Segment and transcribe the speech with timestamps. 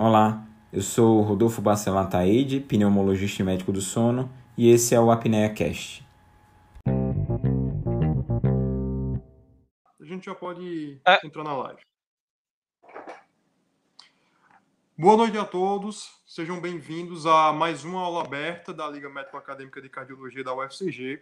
[0.00, 5.10] Olá, eu sou Rodolfo Bacelar Taide, pneumologista e médico do sono, e esse é o
[5.10, 6.06] Apnea Cast.
[10.00, 11.26] A gente já pode é.
[11.26, 11.80] entrar na live.
[14.96, 19.82] Boa noite a todos, sejam bem-vindos a mais uma aula aberta da Liga Médico Acadêmica
[19.82, 21.18] de Cardiologia da UFCG.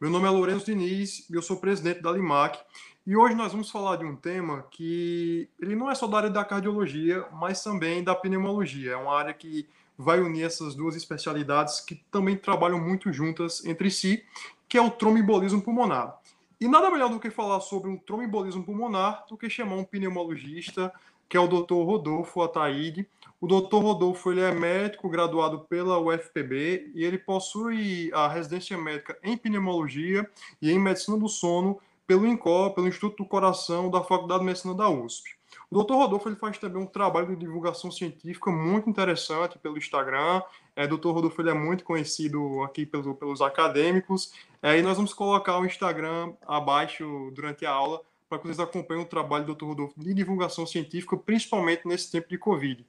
[0.00, 2.58] Meu nome é Lourenço Diniz e eu sou presidente da LIMAC
[3.06, 6.30] e hoje nós vamos falar de um tema que ele não é só da área
[6.30, 8.92] da cardiologia, mas também da pneumologia.
[8.92, 13.92] É uma área que vai unir essas duas especialidades que também trabalham muito juntas entre
[13.92, 14.24] si,
[14.68, 16.18] que é o tromboembolismo pulmonar.
[16.60, 20.92] E nada melhor do que falar sobre um tromboembolismo pulmonar do que chamar um pneumologista,
[21.28, 21.74] que é o Dr.
[21.74, 23.06] Rodolfo Ataíde.
[23.40, 23.76] O Dr.
[23.76, 30.28] Rodolfo ele é médico graduado pela UFPB e ele possui a residência médica em pneumologia
[30.60, 34.74] e em medicina do sono pelo INCOR, pelo Instituto do Coração da Faculdade de Medicina
[34.74, 35.36] da USP.
[35.70, 35.94] O Dr.
[35.94, 40.42] Rodolfo ele faz também um trabalho de divulgação científica muito interessante pelo Instagram.
[40.76, 41.08] É, Dr.
[41.08, 44.32] Rodolfo ele é muito conhecido aqui pelo, pelos acadêmicos.
[44.62, 49.04] É, e nós vamos colocar o Instagram abaixo durante a aula para que vocês acompanhem
[49.04, 49.66] o trabalho do Dr.
[49.66, 52.84] Rodolfo de divulgação científica, principalmente nesse tempo de Covid.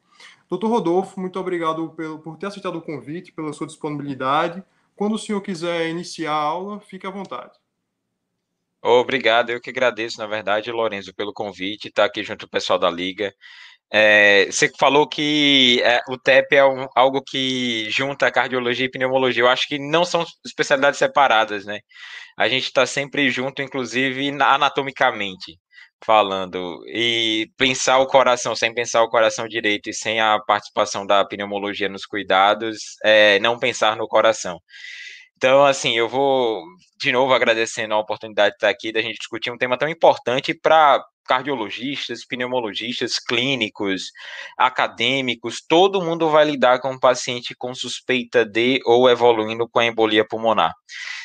[0.50, 0.66] Dr.
[0.66, 4.64] Rodolfo, muito obrigado pelo, por ter aceitado o convite, pela sua disponibilidade.
[4.96, 7.54] Quando o senhor quiser iniciar a aula, fique à vontade.
[8.82, 12.52] Obrigado, eu que agradeço, na verdade, Lorenzo, pelo convite, estar tá aqui junto com o
[12.52, 13.34] pessoal da Liga.
[13.92, 19.44] É, você falou que é, o TEP é um, algo que junta cardiologia e pneumologia.
[19.44, 21.80] Eu acho que não são especialidades separadas, né?
[22.38, 25.58] A gente está sempre junto, inclusive anatomicamente
[26.04, 26.84] falando.
[26.88, 31.90] E pensar o coração sem pensar o coração direito e sem a participação da pneumologia
[31.90, 34.60] nos cuidados, é não pensar no coração.
[35.38, 36.64] Então, assim, eu vou
[37.00, 40.52] de novo agradecendo a oportunidade de estar aqui, da gente discutir um tema tão importante
[40.52, 44.06] para cardiologistas, pneumologistas, clínicos,
[44.58, 49.86] acadêmicos, todo mundo vai lidar com um paciente com suspeita de ou evoluindo com a
[49.86, 50.74] embolia pulmonar.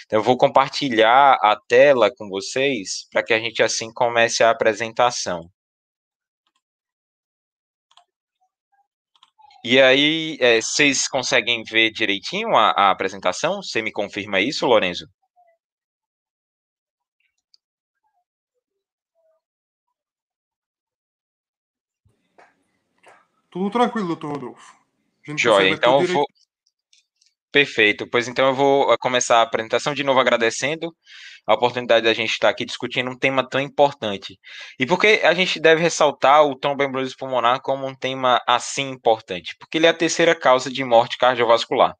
[0.04, 4.50] Então, eu vou compartilhar a tela com vocês para que a gente assim comece a
[4.50, 5.48] apresentação.
[9.64, 13.62] E aí, é, vocês conseguem ver direitinho a, a apresentação?
[13.62, 15.06] Você me confirma isso, Lorenzo?
[23.48, 24.76] Tudo tranquilo, doutor Rodolfo.
[25.36, 26.26] Joia, então eu vou.
[27.52, 30.90] Perfeito, pois então eu vou começar a apresentação de novo agradecendo
[31.46, 34.38] a oportunidade da gente estar aqui discutindo um tema tão importante.
[34.78, 39.54] E por que a gente deve ressaltar o tromboembolismo pulmonar como um tema assim importante?
[39.58, 41.94] Porque ele é a terceira causa de morte cardiovascular.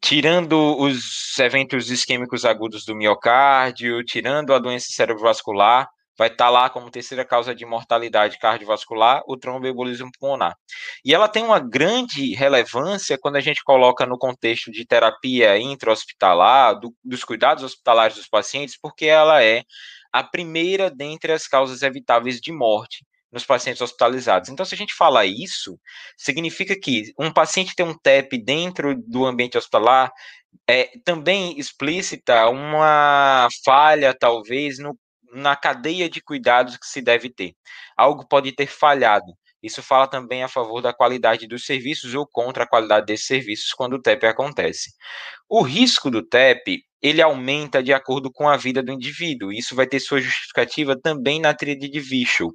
[0.00, 6.70] Tirando os eventos isquêmicos agudos do miocárdio, tirando a doença cerebrovascular, vai estar tá lá
[6.70, 10.54] como terceira causa de mortalidade cardiovascular, o tromboembolismo pulmonar.
[11.04, 16.78] E ela tem uma grande relevância quando a gente coloca no contexto de terapia intra-hospitalar,
[16.78, 19.62] do, dos cuidados hospitalares dos pacientes, porque ela é
[20.12, 24.48] a primeira dentre as causas evitáveis de morte nos pacientes hospitalizados.
[24.48, 25.76] Então, se a gente fala isso,
[26.16, 30.12] significa que um paciente ter um TEP dentro do ambiente hospitalar
[30.68, 34.96] é também explícita uma falha, talvez, no
[35.34, 37.54] na cadeia de cuidados que se deve ter.
[37.96, 39.32] Algo pode ter falhado.
[39.62, 43.72] Isso fala também a favor da qualidade dos serviços ou contra a qualidade desses serviços
[43.72, 44.92] quando o TEP acontece.
[45.48, 49.50] O risco do TEP, ele aumenta de acordo com a vida do indivíduo.
[49.52, 52.50] Isso vai ter sua justificativa também na tríade de Vichel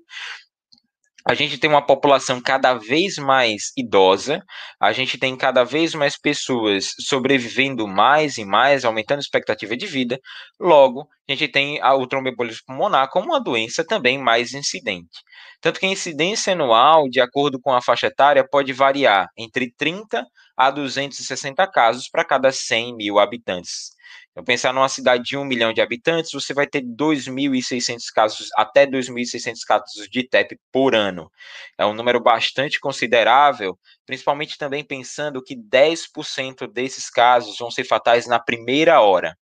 [1.29, 4.41] a gente tem uma população cada vez mais idosa,
[4.81, 9.85] a gente tem cada vez mais pessoas sobrevivendo mais e mais, aumentando a expectativa de
[9.85, 10.19] vida,
[10.59, 15.19] logo, a gente tem o tromboembolismo pulmonar como uma doença também mais incidente.
[15.61, 20.25] Tanto que a incidência anual, de acordo com a faixa etária, pode variar entre 30
[20.57, 23.91] a 260 casos para cada 100 mil habitantes.
[24.39, 28.87] Então, pensar numa cidade de um milhão de habitantes, você vai ter 2.600 casos, até
[28.87, 31.29] 2.600 casos de TEP por ano.
[31.77, 38.27] É um número bastante considerável, principalmente também pensando que 10% desses casos vão ser fatais
[38.27, 39.35] na primeira hora.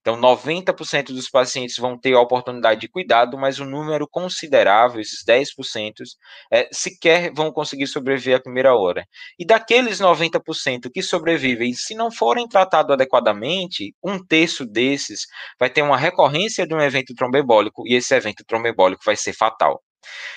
[0.00, 5.24] Então, 90% dos pacientes vão ter a oportunidade de cuidado, mas um número considerável, esses
[5.24, 6.02] 10%,
[6.50, 9.04] é, sequer vão conseguir sobreviver à primeira hora.
[9.38, 15.26] E daqueles 90% que sobrevivem, se não forem tratados adequadamente, um terço desses
[15.58, 19.82] vai ter uma recorrência de um evento trombembólico, e esse evento trombembólico vai ser fatal.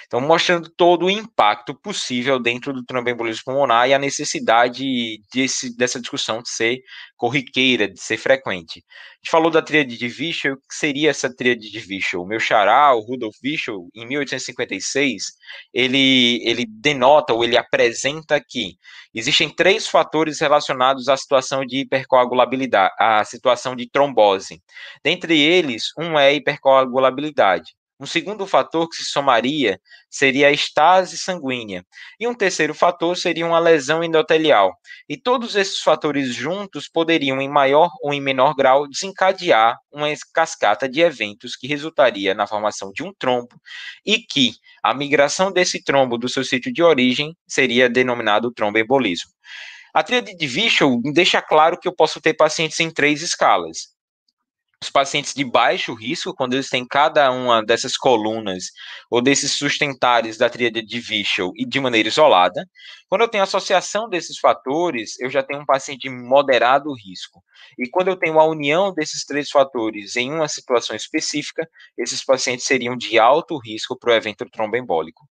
[0.07, 4.83] Então, mostrando todo o impacto possível dentro do tromboembolismo pulmonar e a necessidade
[5.33, 6.81] desse, dessa discussão de ser
[7.15, 8.83] corriqueira, de ser frequente.
[8.89, 12.23] A gente falou da tríade de Vichel, o que seria essa tríade de Vichel?
[12.23, 15.23] O meu xará, o Rudolf Vichel, em 1856,
[15.73, 18.75] ele, ele denota ou ele apresenta que
[19.13, 24.61] existem três fatores relacionados à situação de hipercoagulabilidade, à situação de trombose.
[25.03, 27.75] Dentre eles, um é a hipercoagulabilidade.
[28.01, 31.85] Um segundo fator que se somaria seria a estase sanguínea.
[32.19, 34.75] E um terceiro fator seria uma lesão endotelial.
[35.07, 40.89] E todos esses fatores juntos poderiam, em maior ou em menor grau, desencadear uma cascata
[40.89, 43.61] de eventos que resultaria na formação de um trombo
[44.03, 49.29] e que a migração desse trombo do seu sítio de origem seria denominado tromboembolismo.
[49.93, 53.91] A tríade de Vichel deixa claro que eu posso ter pacientes em três escalas
[54.83, 58.71] os pacientes de baixo risco, quando eles têm cada uma dessas colunas
[59.11, 62.67] ou desses sustentares da tríade de Vichel e de maneira isolada.
[63.07, 67.43] Quando eu tenho associação desses fatores, eu já tenho um paciente de moderado risco.
[67.77, 72.65] E quando eu tenho a união desses três fatores em uma situação específica, esses pacientes
[72.65, 75.27] seriam de alto risco para o evento tromboembólico.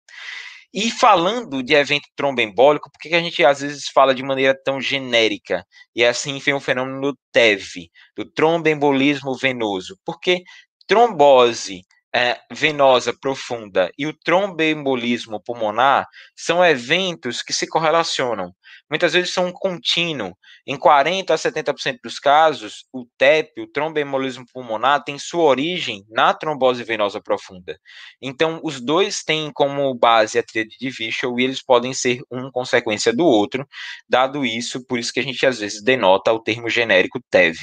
[0.78, 4.78] E falando de evento tromboembólico, por que a gente às vezes fala de maneira tão
[4.78, 5.64] genérica?
[5.94, 9.98] E assim vem o fenômeno do TEV, do tromboembolismo venoso.
[10.04, 10.42] Porque
[10.86, 11.80] trombose
[12.14, 18.54] é, venosa profunda e o tromboembolismo pulmonar são eventos que se correlacionam.
[18.88, 20.36] Muitas vezes são um contínuo.
[20.66, 26.32] Em 40 a 70% dos casos, o TEP, o tromboembolismo pulmonar, tem sua origem na
[26.32, 27.78] trombose venosa profunda.
[28.22, 32.50] Então, os dois têm como base a tríade de Vichel e eles podem ser um
[32.50, 33.66] consequência do outro.
[34.08, 37.58] Dado isso, por isso que a gente às vezes denota o termo genérico TEV.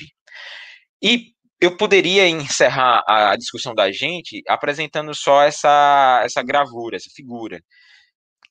[1.01, 7.61] E eu poderia encerrar a discussão da gente apresentando só essa, essa gravura, essa figura.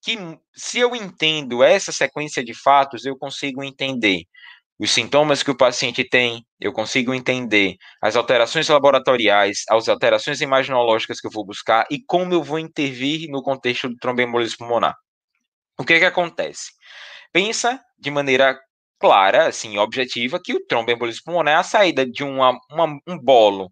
[0.03, 0.17] Que
[0.55, 4.23] se eu entendo essa sequência de fatos, eu consigo entender
[4.79, 11.21] os sintomas que o paciente tem, eu consigo entender as alterações laboratoriais, as alterações imaginológicas
[11.21, 14.95] que eu vou buscar e como eu vou intervir no contexto do tromboembolismo pulmonar.
[15.79, 16.71] O que, que acontece?
[17.31, 18.59] Pensa de maneira
[19.03, 23.69] clara, assim, objetiva, que o tromboembolismo pulmonar é a saída de uma, uma, um bolo,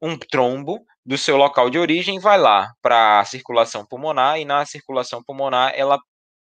[0.00, 4.66] um trombo do seu local de origem, vai lá para a circulação pulmonar e na
[4.66, 5.98] circulação pulmonar ela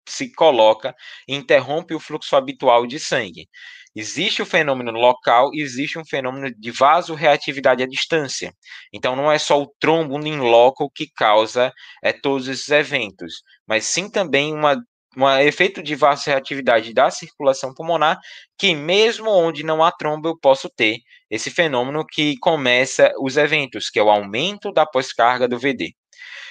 [0.09, 0.95] se coloca
[1.29, 3.49] interrompe o fluxo habitual de sangue.
[3.97, 8.53] Existe o fenômeno local existe um fenômeno de vasoreatividade à distância.
[8.93, 11.73] Então, não é só o trombo in loco que causa
[12.03, 14.77] é, todos esses eventos, mas sim também uma
[15.17, 18.19] um efeito de vasodilatividade da circulação pulmonar,
[18.59, 20.99] que mesmo onde não há trombo, eu posso ter
[21.31, 25.95] esse fenômeno que começa os eventos, que é o aumento da pós-carga do VD.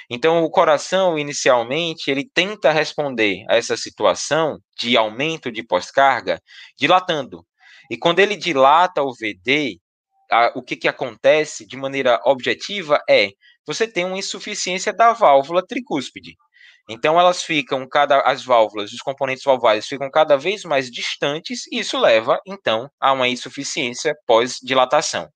[0.09, 6.39] Então, o coração, inicialmente, ele tenta responder a essa situação de aumento de pós-carga
[6.77, 7.45] dilatando.
[7.89, 9.77] E quando ele dilata o VD,
[10.31, 13.29] a, o que, que acontece de maneira objetiva é
[13.65, 16.35] você tem uma insuficiência da válvula tricúspide.
[16.89, 21.79] Então elas ficam cada as válvulas, os componentes valvares ficam cada vez mais distantes e
[21.79, 25.29] isso leva então a uma insuficiência pós-dilatação.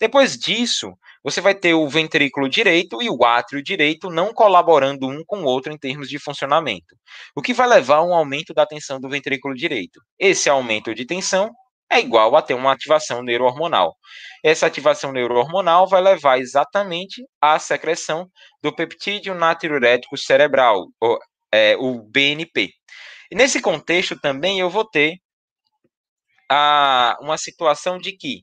[0.00, 5.24] Depois disso, você vai ter o ventrículo direito e o átrio direito não colaborando um
[5.26, 6.96] com o outro em termos de funcionamento,
[7.36, 10.00] o que vai levar a um aumento da tensão do ventrículo direito.
[10.18, 11.50] Esse aumento de tensão
[11.90, 13.96] é igual a ter uma ativação neurohormonal.
[14.44, 18.28] Essa ativação neurohormonal vai levar exatamente à secreção
[18.62, 21.18] do peptídeo natriurético cerebral, o,
[21.52, 22.70] é, o BNP.
[23.30, 25.16] E nesse contexto também eu vou ter
[26.50, 28.42] a, uma situação de que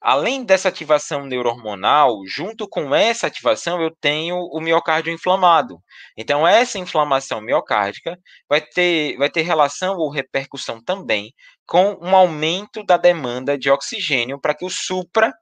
[0.00, 5.78] Além dessa ativação neurohormonal, junto com essa ativação, eu tenho o miocárdio inflamado.
[6.16, 8.16] Então, essa inflamação miocárdica
[8.48, 11.32] vai ter, vai ter relação ou repercussão também
[11.66, 15.32] com um aumento da demanda de oxigênio para que o supra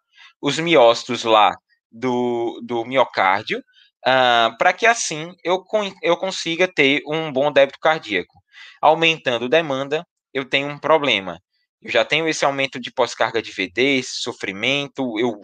[0.41, 1.55] os miócitos lá
[1.91, 5.63] do, do miocárdio, uh, para que assim eu,
[6.03, 8.43] eu consiga ter um bom débito cardíaco.
[8.81, 11.39] Aumentando demanda, eu tenho um problema
[11.85, 15.39] eu já tenho esse aumento de pós-carga de VD, esse sofrimento, eu,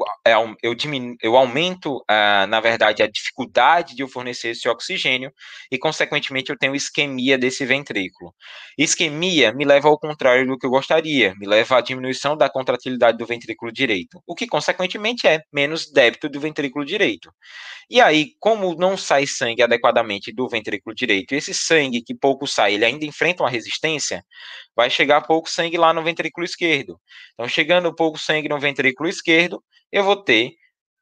[0.62, 2.02] eu, diminu, eu aumento,
[2.48, 5.30] na verdade, a dificuldade de eu fornecer esse oxigênio
[5.70, 8.34] e, consequentemente, eu tenho isquemia desse ventrículo.
[8.78, 13.18] Isquemia me leva ao contrário do que eu gostaria, me leva à diminuição da contratilidade
[13.18, 17.30] do ventrículo direito, o que, consequentemente, é menos débito do ventrículo direito.
[17.90, 22.74] E aí, como não sai sangue adequadamente do ventrículo direito, esse sangue que pouco sai,
[22.74, 24.24] ele ainda enfrenta uma resistência,
[24.76, 27.00] vai chegar pouco sangue lá no ventrículo esquerdo.
[27.34, 30.52] Então, chegando pouco sangue no ventrículo esquerdo, eu vou ter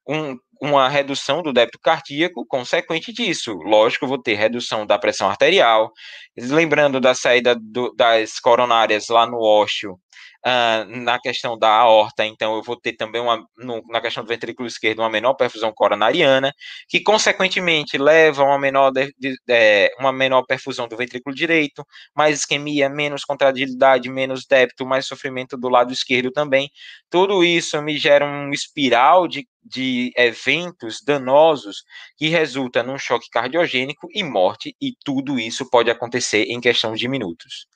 [0.09, 3.53] um, uma redução do débito cardíaco consequente disso.
[3.55, 5.93] Lógico, eu vou ter redução da pressão arterial.
[6.37, 9.99] Lembrando da saída do, das coronárias lá no ósseo,
[10.47, 14.29] Uh, na questão da aorta, então eu vou ter também uma, no, na questão do
[14.29, 16.55] ventrículo esquerdo uma menor perfusão coronariana,
[16.89, 21.85] que consequentemente leva a uma menor, de, de, de, uma menor perfusão do ventrículo direito,
[22.15, 26.71] mais isquemia, menos contratilidade, menos débito, mais sofrimento do lado esquerdo também.
[27.11, 31.83] Tudo isso me gera um espiral de, de eventos danosos
[32.17, 37.09] que resulta num choque cardiogênico e morte, e tudo isso pode acontecer em questão de
[37.09, 37.67] minutos.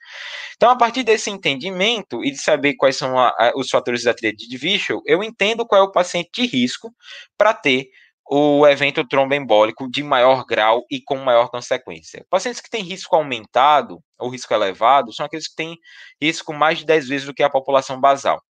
[0.57, 4.15] Então, a partir desse entendimento e de saber quais são a, a, os fatores da
[4.15, 6.95] tríade de Vichel, eu entendo qual é o paciente de risco
[7.37, 7.89] para ter
[8.31, 12.25] o evento tromboembólico de maior grau e com maior consequência.
[12.31, 15.77] Pacientes que têm risco aumentado ou risco elevado são aqueles que têm
[16.21, 18.41] risco mais de 10 vezes do que a população basal.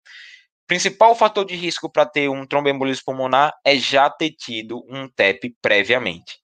[0.67, 5.55] Principal fator de risco para ter um tromboembolismo pulmonar é já ter tido um TEP
[5.61, 6.39] previamente.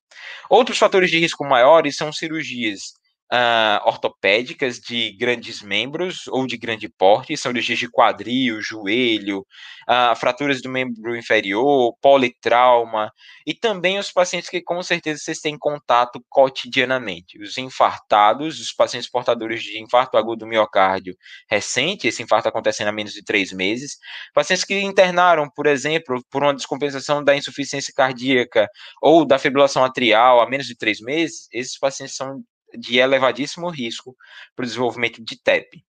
[0.49, 2.93] Outros fatores de risco maiores são cirurgias
[3.31, 9.45] uh, ortopédicas de grandes membros ou de grande porte, são cirurgias de quadril, joelho,
[9.89, 13.11] uh, fraturas do membro inferior, politrauma,
[13.45, 19.09] e também os pacientes que com certeza vocês têm contato cotidianamente, os infartados, os pacientes
[19.09, 21.15] portadores de infarto agudo do miocárdio
[21.49, 23.97] recente, esse infarto acontecendo há menos de três meses,
[24.33, 28.67] pacientes que internaram, por exemplo, por uma descompensação da insuficiência cardíaca
[29.01, 32.41] ou da fibrilação atrial há menos de três meses, esses pacientes são
[32.77, 34.15] de elevadíssimo risco
[34.55, 35.83] para o desenvolvimento de TEP.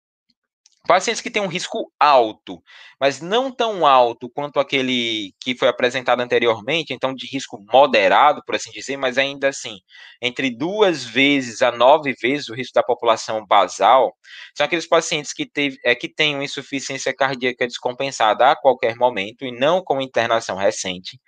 [0.89, 2.61] Pacientes que têm um risco alto,
[2.99, 8.55] mas não tão alto quanto aquele que foi apresentado anteriormente, então de risco moderado, por
[8.55, 9.77] assim dizer, mas ainda assim,
[10.23, 14.13] entre duas vezes a nove vezes o risco da população basal,
[14.57, 19.53] são aqueles pacientes que, teve, é, que têm insuficiência cardíaca descompensada a qualquer momento e
[19.53, 21.21] não com internação recente.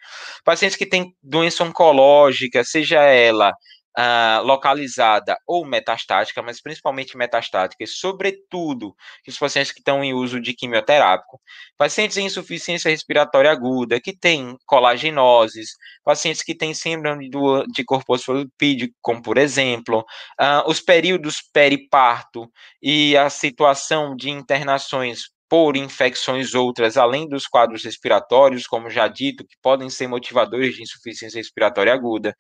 [0.45, 3.53] Pacientes que têm doença oncológica, seja ela
[3.99, 8.95] uh, localizada ou metastática, mas principalmente metastática, e sobretudo
[9.27, 11.41] os pacientes que estão em uso de quimioterápico,
[11.77, 15.71] pacientes em insuficiência respiratória aguda, que têm colagenoses,
[16.05, 20.01] pacientes que têm síndrome do, de corpo fosfolipídico, como por exemplo,
[20.41, 22.51] uh, os períodos periparto
[22.83, 29.47] e a situação de internações por infecções outras, além dos quadros respiratórios, como já dito,
[29.47, 32.35] que podem ser motivadores de insuficiência respiratória aguda.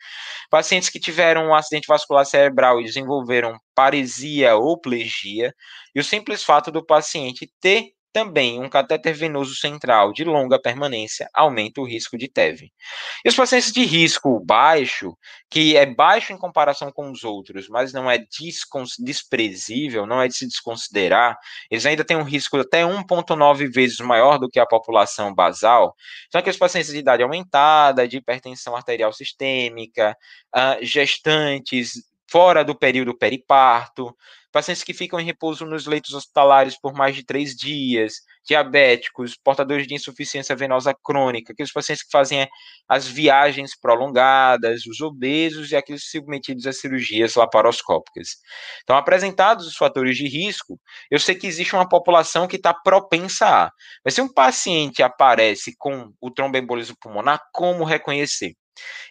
[0.50, 5.52] Pacientes que tiveram um acidente vascular cerebral e desenvolveram paresia ou plegia,
[5.94, 11.28] e o simples fato do paciente ter também, um catéter venoso central de longa permanência
[11.32, 12.70] aumenta o risco de TEV.
[13.24, 15.16] E os pacientes de risco baixo,
[15.50, 18.18] que é baixo em comparação com os outros, mas não é
[18.98, 21.36] desprezível, não é de se desconsiderar,
[21.70, 25.94] eles ainda têm um risco até 1,9 vezes maior do que a população basal.
[26.30, 30.16] São aqueles pacientes de idade aumentada, de hipertensão arterial sistêmica,
[30.54, 34.16] uh, gestantes, fora do período periparto,
[34.50, 38.14] pacientes que ficam em repouso nos leitos hospitalares por mais de três dias,
[38.46, 42.48] diabéticos, portadores de insuficiência venosa crônica, aqueles pacientes que fazem
[42.88, 48.36] as viagens prolongadas, os obesos e aqueles submetidos a cirurgias laparoscópicas.
[48.82, 53.66] Então, apresentados os fatores de risco, eu sei que existe uma população que está propensa
[53.66, 53.70] a.
[54.02, 58.54] Mas se um paciente aparece com o tromboembolismo pulmonar, como reconhecer?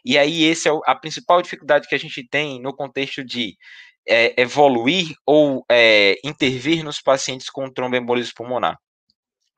[0.04, 3.56] E aí, essa é a principal dificuldade que a gente tem no contexto de
[4.08, 8.78] é, evoluir ou é, intervir nos pacientes com tromboembolismo pulmonar.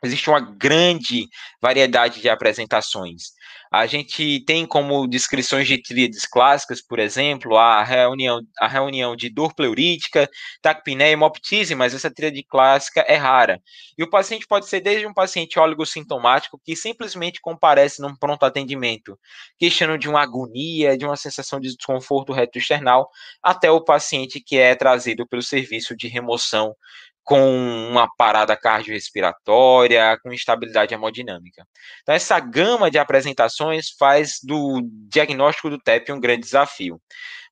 [0.04, 1.28] Existe uma grande
[1.62, 3.32] variedade de apresentações.
[3.72, 9.30] A gente tem como descrições de tríades clássicas, por exemplo, a reunião, a reunião de
[9.34, 10.30] dor pleurítica,
[10.62, 13.60] taquipneia e hemoptise, mas essa tríade clássica é rara.
[13.98, 15.56] E o paciente pode ser desde um paciente
[15.88, 19.18] sintomático que simplesmente comparece num pronto atendimento,
[19.58, 23.10] queixando de uma agonia, de uma sensação de desconforto retroexternal,
[23.42, 26.76] até o paciente que é trazido pelo serviço de remoção
[27.24, 31.66] com uma parada cardiorrespiratória, com instabilidade hemodinâmica.
[32.02, 37.02] Então, essa gama de apresentações faz do diagnóstico do TEP um grande desafio.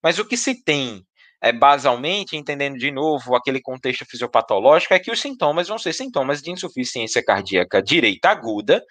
[0.03, 1.05] Mas o que se tem
[1.41, 6.41] é, basalmente, entendendo de novo aquele contexto fisiopatológico, é que os sintomas vão ser sintomas
[6.41, 8.83] de insuficiência cardíaca direita aguda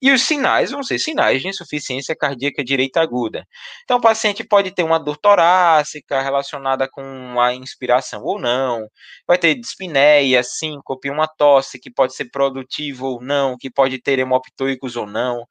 [0.00, 3.44] e os sinais vão ser sinais de insuficiência cardíaca direita aguda.
[3.84, 8.86] Então, o paciente pode ter uma dor torácica relacionada com a inspiração ou não,
[9.26, 14.18] vai ter dispneia, síncope, uma tosse que pode ser produtiva ou não, que pode ter
[14.18, 15.44] hemoptoicos ou não.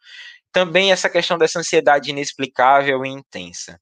[0.52, 3.80] Também essa questão dessa ansiedade inexplicável e intensa.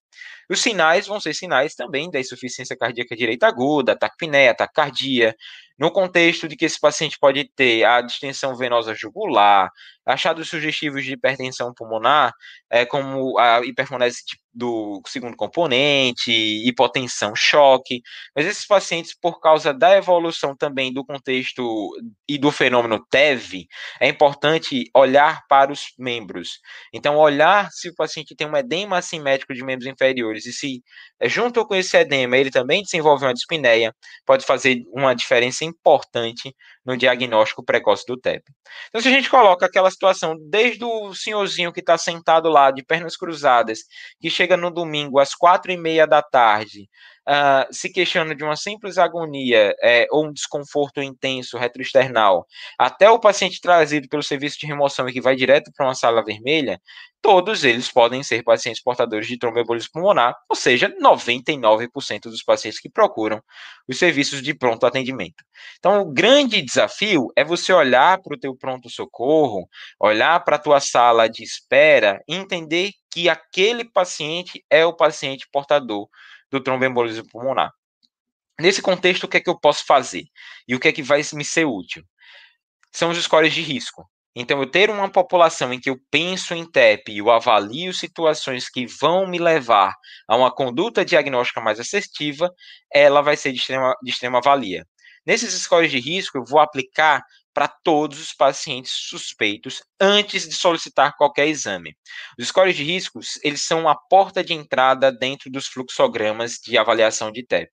[0.49, 5.35] Os sinais vão ser sinais também da insuficiência cardíaca direita aguda, taquipneia, taquicardia,
[5.77, 9.69] no contexto de que esse paciente pode ter a distensão venosa jugular,
[10.05, 12.31] achados sugestivos de hipertensão pulmonar,
[12.69, 14.19] é, como a hiperfonese
[14.53, 18.01] do segundo componente, hipotensão, choque,
[18.33, 21.91] mas esses pacientes, por causa da evolução também do contexto
[22.27, 23.67] e do fenômeno TEV,
[23.99, 26.59] é importante olhar para os membros.
[26.93, 30.81] Então, olhar se o paciente tem um edema assimétrico de membros inferiores e se,
[31.19, 33.93] é, junto com esse edema, ele também desenvolve uma dispneia,
[34.25, 36.55] pode fazer uma diferença importante
[36.85, 38.43] no diagnóstico precoce do TEP.
[38.89, 42.83] Então, se a gente coloca aquela situação desde o senhorzinho que está sentado lá, de
[42.83, 43.79] pernas cruzadas,
[44.19, 46.87] que chega no domingo às quatro e meia da tarde,
[47.27, 52.45] uh, se queixando de uma simples agonia é, ou um desconforto intenso retroexternal,
[52.77, 56.23] até o paciente trazido pelo serviço de remoção e que vai direto para uma sala
[56.23, 56.79] vermelha,
[57.21, 62.87] todos eles podem ser pacientes portadores de tromboembolismo pulmonar, ou seja, 99% dos pacientes que
[62.87, 63.41] procuram
[63.87, 65.43] os serviços de pronto atendimento.
[65.79, 69.67] Então, o grande desafio é você olhar para o teu pronto socorro,
[69.99, 75.47] olhar para a tua sala de espera e entender que aquele paciente é o paciente
[75.51, 76.07] portador
[76.51, 77.71] do tromboembolismo pulmonar.
[78.59, 80.23] Nesse contexto, o que é que eu posso fazer?
[80.67, 82.03] E o que é que vai me ser útil?
[82.91, 84.09] São os scores de risco.
[84.35, 88.69] Então, eu ter uma população em que eu penso em TEP e eu avalio situações
[88.69, 89.93] que vão me levar
[90.27, 92.51] a uma conduta diagnóstica mais assertiva,
[92.93, 94.85] ela vai ser de extrema, de extrema valia.
[95.25, 101.15] Nesses scores de risco, eu vou aplicar para todos os pacientes suspeitos antes de solicitar
[101.15, 101.95] qualquer exame.
[102.37, 107.31] Os scores de riscos, eles são a porta de entrada dentro dos fluxogramas de avaliação
[107.31, 107.71] de TEP.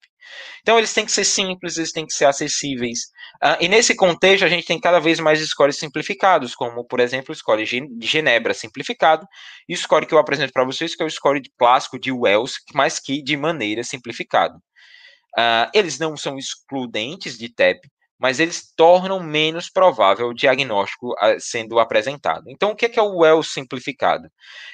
[0.61, 3.01] Então, eles têm que ser simples, eles têm que ser acessíveis.
[3.43, 7.33] Uh, e nesse contexto, a gente tem cada vez mais scores simplificados, como, por exemplo,
[7.33, 9.27] o score de Genebra simplificado,
[9.69, 12.55] e o score que eu apresento para vocês, que é o score clássico de Wells,
[12.73, 14.55] mas que de maneira simplificada.
[15.39, 17.81] Uh, eles não são excludentes de TEP,
[18.19, 22.45] mas eles tornam menos provável o diagnóstico ah, sendo apresentado.
[22.49, 24.29] Então, o que é, o Wells simplificado?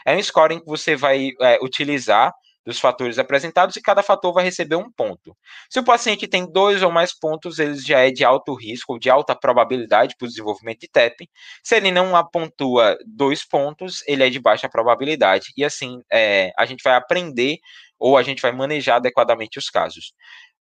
[0.06, 2.32] É um scoring que você vai é, utilizar
[2.68, 5.34] dos fatores apresentados e cada fator vai receber um ponto.
[5.70, 8.98] Se o paciente tem dois ou mais pontos, ele já é de alto risco ou
[8.98, 11.26] de alta probabilidade para o desenvolvimento de TEP.
[11.64, 15.46] Se ele não apontua dois pontos, ele é de baixa probabilidade.
[15.56, 17.56] E assim, é, a gente vai aprender
[17.98, 20.12] ou a gente vai manejar adequadamente os casos.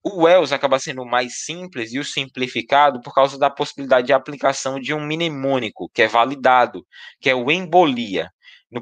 [0.07, 4.79] O Wells acaba sendo mais simples e o simplificado por causa da possibilidade de aplicação
[4.79, 6.87] de um mnemônico, que é validado,
[7.19, 8.31] que é o embolia.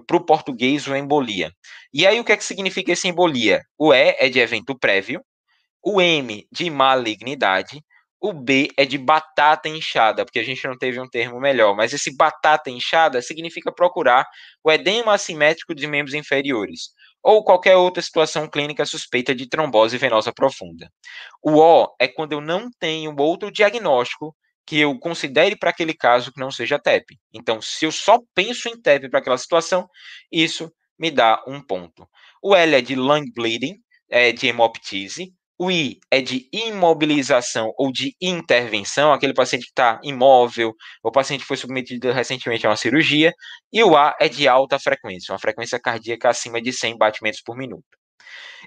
[0.07, 1.53] Para o português, o embolia.
[1.95, 3.63] E aí, o que é que significa esse embolia?
[3.79, 5.23] O E é de evento prévio,
[5.81, 7.81] o M de malignidade,
[8.21, 11.93] o B é de batata inchada, porque a gente não teve um termo melhor, mas
[11.93, 14.27] esse batata inchada significa procurar
[14.65, 16.91] o edema assimétrico de membros inferiores
[17.23, 20.91] ou qualquer outra situação clínica suspeita de trombose venosa profunda.
[21.43, 24.35] O O é quando eu não tenho outro diagnóstico
[24.67, 27.19] que eu considere para aquele caso que não seja TEP.
[27.33, 29.89] Então, se eu só penso em TEP para aquela situação,
[30.31, 32.09] isso me dá um ponto.
[32.43, 33.77] O L é de lung bleeding,
[34.09, 35.33] é de hemoptise.
[35.63, 41.45] O I é de imobilização ou de intervenção, aquele paciente que está imóvel, o paciente
[41.45, 43.33] foi submetido recentemente a uma cirurgia.
[43.73, 47.57] E o A é de alta frequência, uma frequência cardíaca acima de 100 batimentos por
[47.57, 47.85] minuto.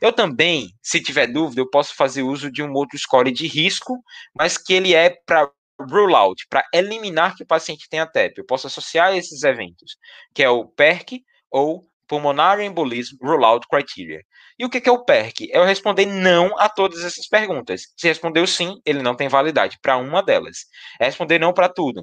[0.01, 4.01] Eu também, se tiver dúvida, eu posso fazer uso de um outro score de risco,
[4.34, 8.38] mas que ele é para rule out, para eliminar que o paciente tenha TEP.
[8.38, 9.97] Eu posso associar esses eventos,
[10.34, 14.22] que é o PERC ou Pulmonary Embolism Rollout Criteria.
[14.58, 15.52] E o que é o PERC?
[15.52, 17.84] É eu responder não a todas essas perguntas.
[17.98, 20.65] Se respondeu sim, ele não tem validade para uma delas.
[21.00, 22.02] É responder não para tudo.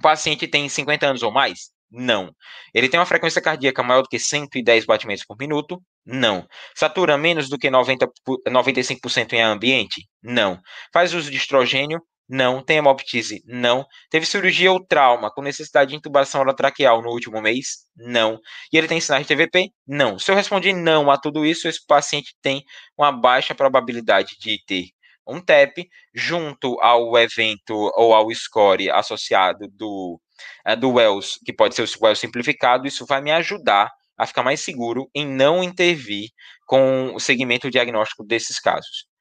[0.00, 1.70] O paciente tem 50 anos ou mais?
[1.90, 2.34] Não.
[2.74, 5.80] Ele tem uma frequência cardíaca maior do que 110 batimentos por minuto?
[6.04, 6.46] Não.
[6.74, 8.08] Satura menos do que 90,
[8.48, 10.08] 95% em ambiente?
[10.22, 10.58] Não.
[10.92, 12.00] Faz uso de estrogênio?
[12.32, 12.62] Não.
[12.62, 13.42] Tem hemoptise?
[13.46, 13.84] Não.
[14.08, 17.86] Teve cirurgia ou trauma com necessidade de intubação orotraqueal no último mês?
[17.94, 18.40] Não.
[18.72, 19.68] E ele tem sinais de TVP?
[19.86, 20.18] Não.
[20.18, 22.64] Se eu respondi não a tudo isso, esse paciente tem
[22.96, 24.86] uma baixa probabilidade de ter
[25.28, 30.18] um TEP junto ao evento ou ao score associado do,
[30.66, 34.42] uh, do Wells, que pode ser o Wells simplificado, isso vai me ajudar a ficar
[34.42, 36.30] mais seguro em não intervir
[36.66, 39.11] com o segmento diagnóstico desses casos.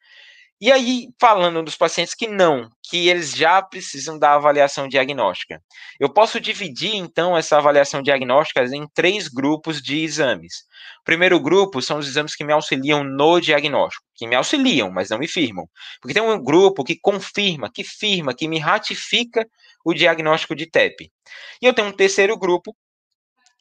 [0.63, 5.59] E aí, falando dos pacientes que não, que eles já precisam da avaliação diagnóstica.
[5.99, 10.57] Eu posso dividir, então, essa avaliação diagnóstica em três grupos de exames.
[11.01, 15.09] O primeiro grupo são os exames que me auxiliam no diagnóstico, que me auxiliam, mas
[15.09, 15.67] não me firmam.
[15.99, 19.43] Porque tem um grupo que confirma, que firma, que me ratifica
[19.83, 21.11] o diagnóstico de TEP.
[21.59, 22.75] E eu tenho um terceiro grupo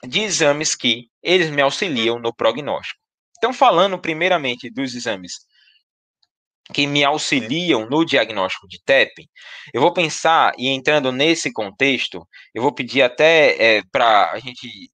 [0.06, 3.00] de exames que eles me auxiliam no prognóstico.
[3.38, 5.48] Então, falando primeiramente dos exames
[6.72, 9.28] que me auxiliam no diagnóstico de TEP,
[9.72, 14.90] eu vou pensar, e entrando nesse contexto, eu vou pedir até é, para a gente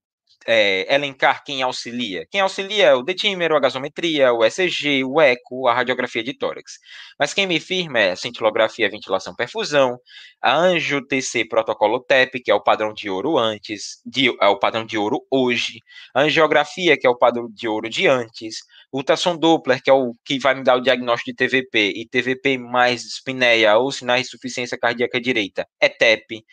[0.46, 2.26] é, elencar quem auxilia.
[2.30, 6.78] Quem auxilia é o detímero, a gasometria, o ECG, o eco, a radiografia de tórax.
[7.18, 9.98] Mas quem me firma é a cintilografia, ventilação, perfusão,
[10.40, 14.59] a Anjo TC protocolo TEP, que é o padrão de ouro antes, de, é o
[14.59, 15.80] padrão de ouro hoje,
[16.14, 18.59] a angiografia, que é o padrão de ouro de antes,
[18.92, 22.09] o ultrassom Doppler, que é o que vai me dar o diagnóstico de TVP, e
[22.09, 26.44] TVP mais espineia ou sinais de insuficiência cardíaca direita, é TEP.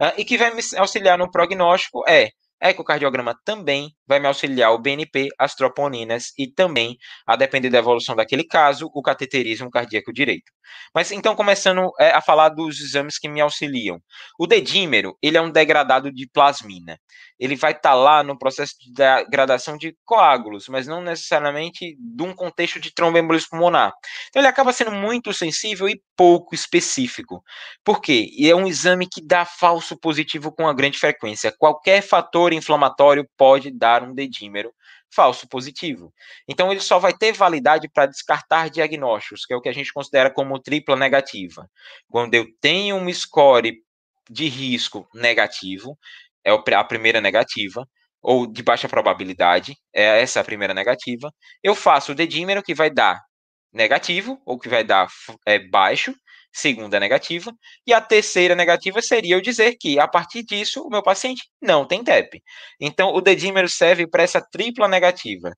[0.00, 4.78] Uh, e que vai me auxiliar no prognóstico é Ecocardiograma também vai me auxiliar o
[4.78, 10.50] BNP, as troponinas e também, a depender da evolução daquele caso, o cateterismo cardíaco direito.
[10.94, 13.98] Mas então, começando é, a falar dos exames que me auxiliam.
[14.38, 16.98] O dedímero, ele é um degradado de plasmina.
[17.38, 22.22] Ele vai estar tá lá no processo de degradação de coágulos, mas não necessariamente de
[22.22, 23.92] um contexto de tromboembolismo pulmonar.
[24.28, 27.42] Então, ele acaba sendo muito sensível e pouco específico.
[27.84, 28.30] Por quê?
[28.32, 31.54] E é um exame que dá falso positivo com uma grande frequência.
[31.58, 34.72] Qualquer fator inflamatório pode dar um dedímero
[35.10, 36.12] falso positivo.
[36.48, 39.92] Então, ele só vai ter validade para descartar diagnósticos, que é o que a gente
[39.92, 41.68] considera como tripla negativa.
[42.08, 43.82] Quando eu tenho um score
[44.28, 45.96] de risco negativo,
[46.46, 47.86] é a primeira negativa,
[48.22, 51.30] ou de baixa probabilidade, é essa a primeira negativa,
[51.62, 53.20] eu faço o dedímero que vai dar
[53.72, 55.06] negativo, ou que vai dar
[55.46, 56.14] é, baixo,
[56.52, 57.52] segunda negativa,
[57.86, 61.86] e a terceira negativa seria eu dizer que, a partir disso, o meu paciente não
[61.86, 62.42] tem TEP.
[62.80, 65.52] Então, o dedímero serve para essa tripla negativa.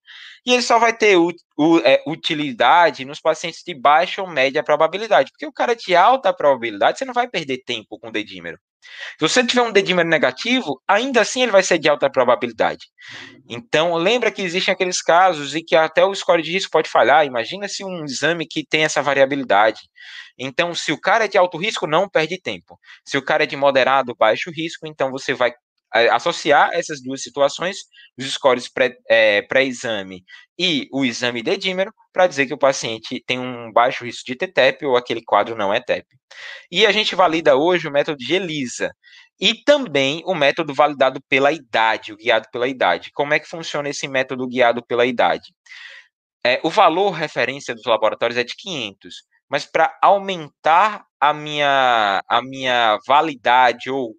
[0.44, 1.16] E ele só vai ter
[1.84, 6.98] é, utilidade nos pacientes de baixa ou média probabilidade, porque o cara de alta probabilidade,
[6.98, 8.58] você não vai perder tempo com o dedímero.
[9.18, 12.86] Se você tiver um dedímero negativo, ainda assim ele vai ser de alta probabilidade.
[13.48, 17.26] Então, lembra que existem aqueles casos e que até o score de risco pode falhar.
[17.26, 19.80] Imagina se um exame que tem essa variabilidade.
[20.38, 22.78] Então, se o cara é de alto risco, não perde tempo.
[23.04, 25.52] Se o cara é de moderado, baixo risco, então você vai
[25.92, 27.76] associar essas duas situações,
[28.18, 28.70] os scores
[29.08, 30.24] é, pré-exame é, pré
[30.58, 34.48] e o exame dedímero, para dizer que o paciente tem um baixo risco de ter
[34.48, 36.06] TEP ou aquele quadro não é TEP.
[36.70, 38.92] E a gente valida hoje o método de ELISA
[39.40, 43.10] e também o método validado pela idade, o guiado pela idade.
[43.12, 45.54] Como é que funciona esse método guiado pela idade?
[46.44, 49.14] É, o valor referência dos laboratórios é de 500,
[49.48, 54.14] mas para aumentar a minha, a minha validade ou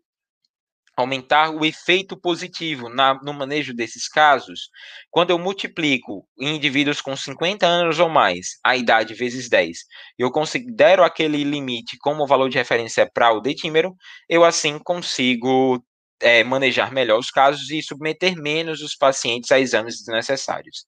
[1.02, 4.70] aumentar o efeito positivo na, no manejo desses casos,
[5.10, 9.78] quando eu multiplico em indivíduos com 50 anos ou mais, a idade vezes 10,
[10.18, 13.96] eu considero aquele limite como valor de referência para o detímero,
[14.28, 15.84] eu assim consigo
[16.22, 20.86] é, manejar melhor os casos e submeter menos os pacientes a exames desnecessários.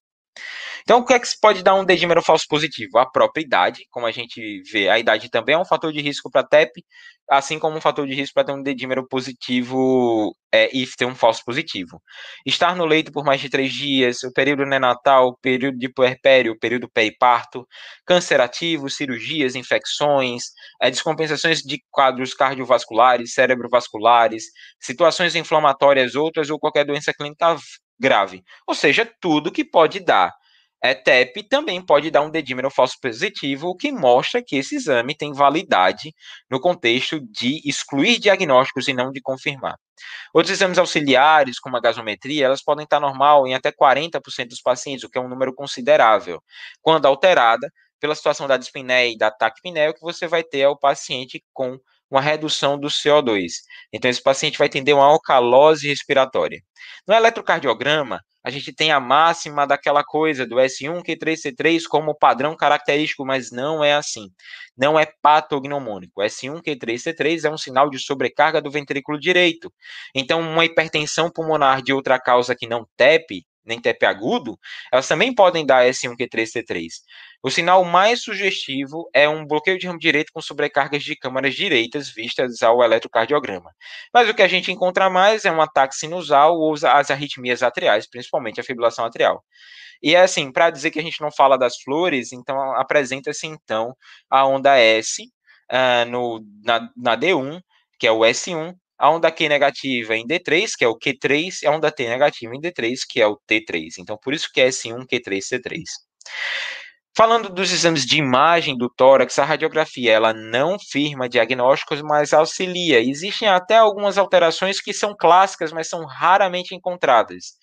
[0.83, 2.97] Então, o que é que pode dar um dedímero falso positivo?
[2.97, 6.29] A própria idade, como a gente vê, a idade também é um fator de risco
[6.29, 6.83] para TEP,
[7.29, 11.15] assim como um fator de risco para ter um dedímero positivo é, e ter um
[11.15, 12.01] falso positivo.
[12.45, 16.53] Estar no leito por mais de três dias, o período neonatal, o período de puerpério,
[16.53, 17.65] o período periparto,
[18.05, 20.43] câncer ativo, cirurgias, infecções,
[20.81, 24.45] é, descompensações de quadros cardiovasculares, cerebrovasculares,
[24.79, 27.55] situações inflamatórias outras ou qualquer doença clínica
[28.01, 28.43] grave.
[28.67, 30.33] Ou seja, tudo que pode dar
[30.83, 35.15] é, TEP também pode dar um dedímero falso positivo, o que mostra que esse exame
[35.15, 36.11] tem validade
[36.49, 39.75] no contexto de excluir diagnósticos e não de confirmar.
[40.33, 45.03] Outros exames auxiliares, como a gasometria, elas podem estar normal em até 40% dos pacientes,
[45.03, 46.41] o que é um número considerável.
[46.81, 50.67] Quando alterada, pela situação da dispneia e da taquipneia, o que você vai ter é
[50.67, 51.79] o paciente com
[52.11, 53.53] uma redução do CO2.
[53.91, 56.61] Então, esse paciente vai tender uma alcalose respiratória.
[57.07, 62.55] No eletrocardiograma, a gente tem a máxima daquela coisa do S1, Q3, C3 como padrão
[62.55, 64.29] característico, mas não é assim.
[64.75, 66.21] Não é patognomônico.
[66.21, 69.71] S1, Q3, C3 é um sinal de sobrecarga do ventrículo direito.
[70.13, 74.57] Então, uma hipertensão pulmonar de outra causa que não TEP, nem TEP agudo,
[74.91, 76.87] elas também podem dar S1, Q3, C3.
[77.43, 82.09] O sinal mais sugestivo é um bloqueio de ramo direito com sobrecargas de câmaras direitas
[82.09, 83.71] vistas ao eletrocardiograma.
[84.13, 88.07] Mas o que a gente encontra mais é um ataque sinusal ou as arritmias atriais,
[88.07, 89.43] principalmente a fibrilação atrial.
[90.03, 93.95] E é assim, para dizer que a gente não fala das flores, então apresenta-se então
[94.29, 95.23] a onda S
[95.71, 97.61] uh, no, na, na D1,
[97.99, 101.67] que é o S1, a onda Q negativa em D3, que é o Q3, e
[101.67, 103.95] a onda T negativa em D3, que é o T3.
[103.97, 105.81] Então, por isso que é S1, Q3, C3.
[107.17, 113.01] Falando dos exames de imagem do tórax, a radiografia ela não firma diagnósticos, mas auxilia.
[113.01, 117.55] Existem até algumas alterações que são clássicas, mas são raramente encontradas.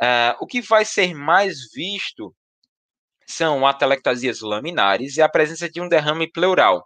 [0.00, 2.32] Uh, o que vai ser mais visto
[3.28, 6.84] são atelectasias laminares e a presença de um derrame pleural.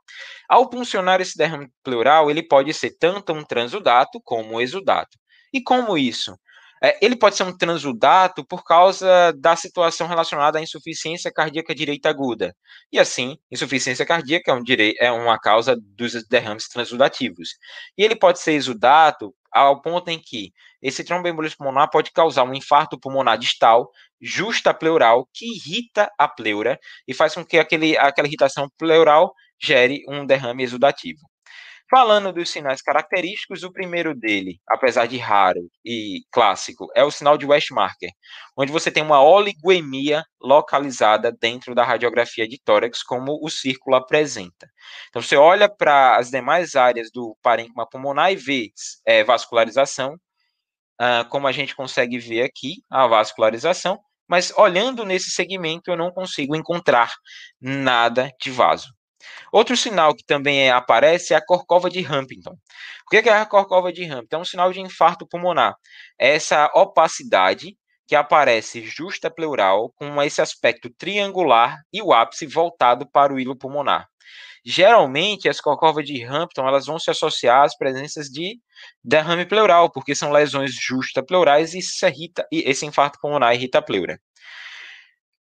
[0.49, 5.19] Ao funcionar esse derrame pleural, ele pode ser tanto um transudato como um exudato.
[5.53, 6.35] E como isso?
[6.85, 12.11] É, ele pode ser um transudato por causa da situação relacionada à insuficiência cardíaca direita
[12.11, 12.55] aguda.
[12.91, 14.65] E assim, insuficiência cardíaca é, um
[14.99, 17.51] é uma causa dos derrames transudativos.
[17.97, 22.55] E ele pode ser exudato ao ponto em que esse tromboembolismo pulmonar pode causar um
[22.55, 23.89] infarto pulmonar distal,
[24.21, 30.03] justa pleural, que irrita a pleura e faz com que aquele, aquela irritação pleural gere
[30.09, 31.21] um derrame exudativo.
[31.95, 37.37] Falando dos sinais característicos, o primeiro dele, apesar de raro e clássico, é o sinal
[37.37, 38.09] de Westmarker,
[38.57, 44.71] onde você tem uma oligoemia localizada dentro da radiografia de tórax, como o círculo apresenta.
[45.11, 48.71] Então, você olha para as demais áreas do parênquima pulmonar e vê
[49.05, 55.91] é, vascularização, uh, como a gente consegue ver aqui, a vascularização, mas olhando nesse segmento
[55.91, 57.13] eu não consigo encontrar
[57.61, 58.89] nada de vaso.
[59.53, 62.53] Outro sinal que também aparece é a corcova de Huntington.
[62.53, 64.37] O que é a corcova de Huntington?
[64.37, 65.75] É um sinal de infarto pulmonar.
[66.19, 73.09] É essa opacidade que aparece justa pleural com esse aspecto triangular e o ápice voltado
[73.11, 74.07] para o hilo pulmonar.
[74.65, 78.61] Geralmente, as corcovas de Hampton elas vão se associar às presenças de
[79.03, 83.83] derrame pleural, porque são lesões justa pleurais e, irrita, e esse infarto pulmonar irrita a
[83.83, 84.21] pleura.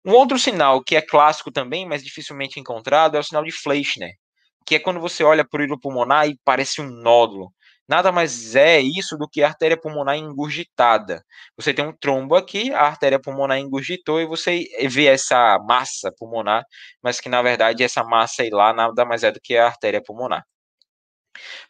[0.04, 4.12] Um outro sinal que é clássico também, mas dificilmente encontrado, é o sinal de Fleischner,
[4.66, 7.52] que é quando você olha para o hilo pulmonar e parece um nódulo.
[7.88, 11.22] Nada mais é isso do que a artéria pulmonar engurgitada.
[11.56, 16.64] Você tem um trombo aqui, a artéria pulmonar engurgitou e você vê essa massa pulmonar,
[17.02, 20.02] mas que na verdade essa massa aí lá nada mais é do que a artéria
[20.02, 20.44] pulmonar.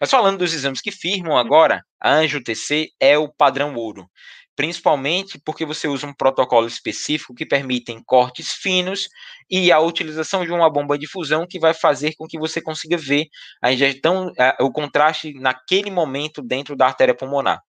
[0.01, 4.09] Mas falando dos exames que firmam agora, a anjo-TC é o padrão ouro
[4.57, 9.09] principalmente porque você usa um protocolo específico que permite cortes finos
[9.51, 12.97] e a utilização de uma bomba de fusão que vai fazer com que você consiga
[12.97, 13.27] ver
[13.63, 17.61] a ingestão, o contraste naquele momento dentro da artéria pulmonar.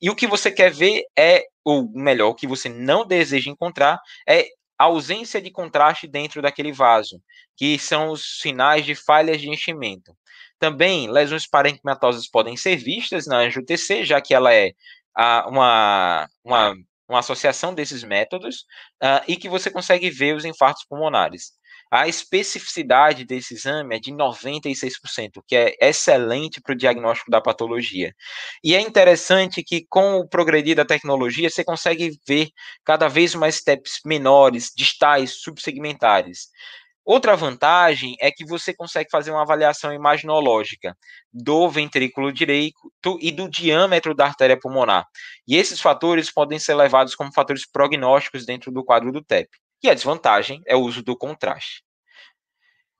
[0.00, 4.00] E o que você quer ver é, ou melhor, o que você não deseja encontrar
[4.28, 4.46] é
[4.78, 7.20] a ausência de contraste dentro daquele vaso,
[7.56, 10.12] que são os sinais de falhas de enchimento.
[10.58, 14.72] Também, lesões parenquimatosas podem ser vistas na anjo-TC, já que ela é
[15.16, 16.74] uma, uma,
[17.08, 18.64] uma associação desses métodos
[19.02, 21.52] uh, e que você consegue ver os infartos pulmonares.
[21.94, 28.14] A especificidade desse exame é de 96%, que é excelente para o diagnóstico da patologia.
[28.64, 32.48] E é interessante que, com o progredir da tecnologia, você consegue ver
[32.82, 36.48] cada vez mais steps menores, distais, subsegmentares.
[37.04, 40.96] Outra vantagem é que você consegue fazer uma avaliação imaginológica
[41.32, 42.78] do ventrículo direito
[43.20, 45.06] e do diâmetro da artéria pulmonar.
[45.46, 49.48] E esses fatores podem ser levados como fatores prognósticos dentro do quadro do TEP.
[49.82, 51.82] E a desvantagem é o uso do contraste.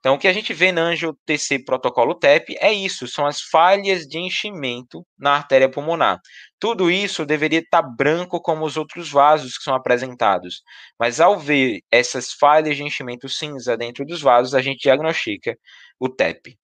[0.03, 0.91] Então, o que a gente vê na
[1.25, 6.21] TC protocolo TEP é isso, são as falhas de enchimento na artéria pulmonar.
[6.59, 10.61] Tudo isso deveria estar branco como os outros vasos que são apresentados,
[10.99, 15.57] mas ao ver essas falhas de enchimento cinza dentro dos vasos, a gente diagnostica
[16.01, 16.59] o TEP.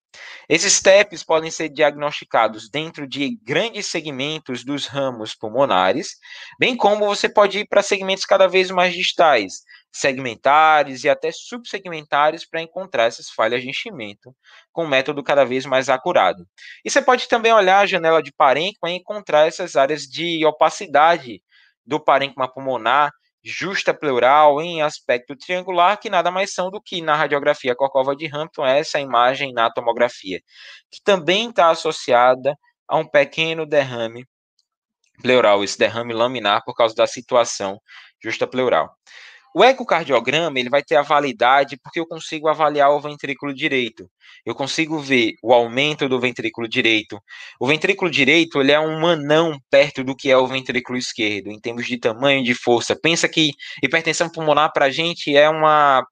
[0.49, 6.17] Esses TEPs podem ser diagnosticados dentro de grandes segmentos dos ramos pulmonares,
[6.59, 12.49] bem como você pode ir para segmentos cada vez mais distais, segmentares e até subsegmentares
[12.49, 14.35] para encontrar essas falhas de enchimento
[14.73, 16.47] com um método cada vez mais acurado.
[16.85, 21.43] E você pode também olhar a janela de parênquima e encontrar essas áreas de opacidade
[21.85, 23.11] do parênquima pulmonar,
[23.43, 28.27] justa pleural em aspecto triangular, que nada mais são do que na radiografia Corcova de
[28.27, 30.41] Hampton, essa imagem na tomografia,
[30.91, 32.55] que também está associada
[32.87, 34.27] a um pequeno derrame
[35.23, 37.81] pleural, esse derrame laminar por causa da situação
[38.23, 38.95] justa pleural.
[39.55, 44.09] O ecocardiograma ele vai ter a validade porque eu consigo avaliar o ventrículo direito.
[44.45, 47.19] Eu consigo ver o aumento do ventrículo direito.
[47.59, 51.61] O ventrículo direito ele é um anão perto do que é o ventrículo esquerdo, em
[51.61, 52.95] termos de tamanho de força.
[53.01, 53.51] Pensa que
[53.83, 56.05] hipertensão pulmonar para a gente é uma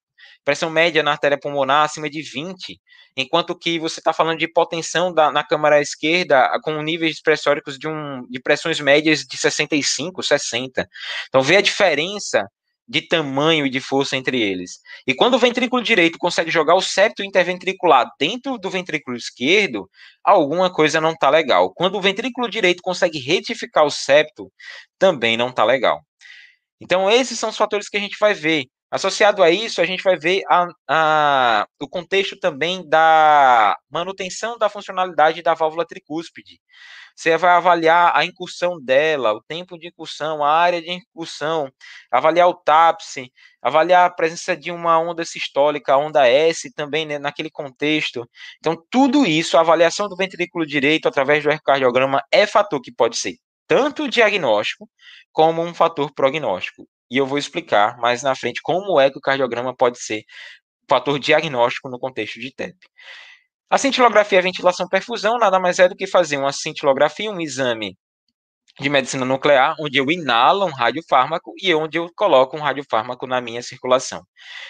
[0.44, 2.81] pressão média na artéria pulmonar acima de 20,
[3.16, 7.88] enquanto que você está falando de hipotensão da, na câmara esquerda com níveis pressóricos de,
[7.88, 10.88] um, de pressões médias de 65, 60.
[11.29, 12.46] Então, vê a diferença
[12.88, 14.81] de tamanho e de força entre eles.
[15.07, 19.90] E quando o ventrículo direito consegue jogar o septo interventricular dentro do ventrículo esquerdo,
[20.22, 21.72] alguma coisa não está legal.
[21.75, 24.53] Quando o ventrículo direito consegue retificar o septo,
[24.99, 26.01] também não está legal.
[26.81, 28.66] Então, esses são os fatores que a gente vai ver.
[28.90, 34.68] Associado a isso, a gente vai ver a, a, o contexto também da manutenção da
[34.68, 36.61] funcionalidade da válvula tricúspide.
[37.16, 41.68] Você vai avaliar a incursão dela, o tempo de incursão, a área de incursão,
[42.11, 47.51] avaliar o TAPSE, avaliar a presença de uma onda sistólica, onda S também né, naquele
[47.51, 48.29] contexto.
[48.59, 53.16] Então, tudo isso, a avaliação do ventrículo direito através do ecocardiograma é fator que pode
[53.16, 54.88] ser tanto diagnóstico
[55.33, 59.21] como um fator prognóstico e eu vou explicar mais na frente como é que o
[59.21, 60.25] cardiograma pode ser
[60.88, 62.77] fator diagnóstico no contexto de TEP.
[63.69, 67.97] A cintilografia, a ventilação perfusão, nada mais é do que fazer uma cintilografia, um exame
[68.78, 73.40] de medicina nuclear, onde eu inalo um radiofármaco e onde eu coloco um radiofármaco na
[73.40, 74.22] minha circulação.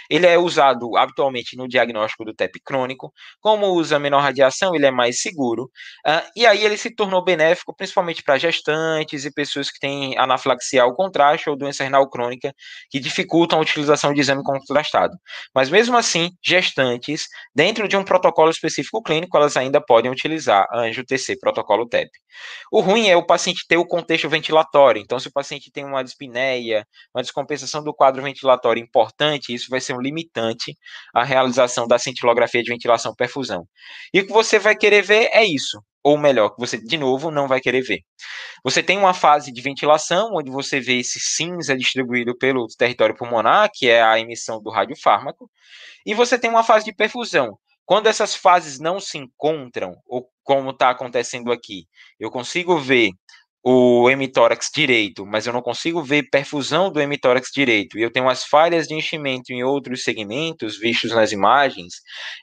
[0.08, 4.90] Ele é usado habitualmente no diagnóstico do TEP crônico, como usa menor radiação, ele é
[4.90, 5.64] mais seguro,
[6.06, 10.82] uh, e aí ele se tornou benéfico principalmente para gestantes e pessoas que têm anafilaxia
[10.82, 12.54] ao contraste ou doença renal crônica,
[12.90, 15.16] que dificultam a utilização de exame contrastado.
[15.52, 21.04] Mas mesmo assim, gestantes, dentro de um protocolo específico clínico, elas ainda podem utilizar anjo
[21.04, 22.08] TC, protocolo TEP.
[22.70, 25.00] O ruim é o paciente ter o contexto ventilatório.
[25.00, 29.80] Então, se o paciente tem uma dispneia, uma descompensação do quadro ventilatório importante, isso vai
[29.80, 30.76] ser um limitante
[31.14, 33.66] à realização da cintilografia de ventilação perfusão.
[34.12, 37.30] E o que você vai querer ver é isso, ou melhor, que você, de novo,
[37.30, 38.00] não vai querer ver.
[38.62, 43.70] Você tem uma fase de ventilação, onde você vê esse cinza distribuído pelo território pulmonar,
[43.72, 45.50] que é a emissão do radiofármaco,
[46.04, 50.70] e você tem uma fase de perfusão, quando essas fases não se encontram, ou como
[50.70, 51.86] está acontecendo aqui,
[52.18, 53.10] eu consigo ver
[53.68, 58.28] o hemitórax direito, mas eu não consigo ver perfusão do hemitórax direito, e eu tenho
[58.28, 61.94] as falhas de enchimento em outros segmentos vistos nas imagens,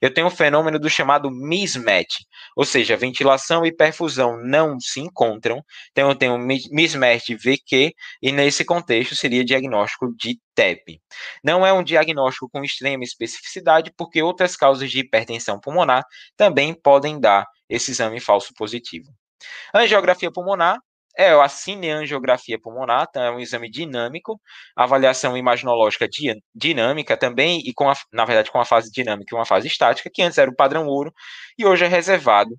[0.02, 2.26] eu tenho um fenômeno do chamado mismatch,
[2.58, 8.66] ou seja, ventilação e perfusão não se encontram, então eu tenho mismatch VQ, e nesse
[8.66, 11.00] contexto seria diagnóstico de TEP.
[11.42, 16.04] Não é um diagnóstico com extrema especificidade, porque outras causas de hipertensão pulmonar
[16.36, 19.10] também podem dar esse exame falso positivo.
[19.74, 20.80] Angiografia pulmonar
[21.18, 23.26] é a cineangiografia pulmonar, tá?
[23.26, 24.40] é um exame dinâmico,
[24.76, 29.38] avaliação imaginológica di dinâmica também, e com a, na verdade com uma fase dinâmica e
[29.38, 31.12] uma fase estática, que antes era o padrão ouro,
[31.58, 32.56] e hoje é reservado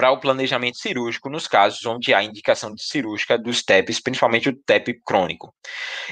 [0.00, 4.98] para o planejamento cirúrgico nos casos onde há indicação cirúrgica dos TEPs, principalmente o TEP
[5.04, 5.52] crônico.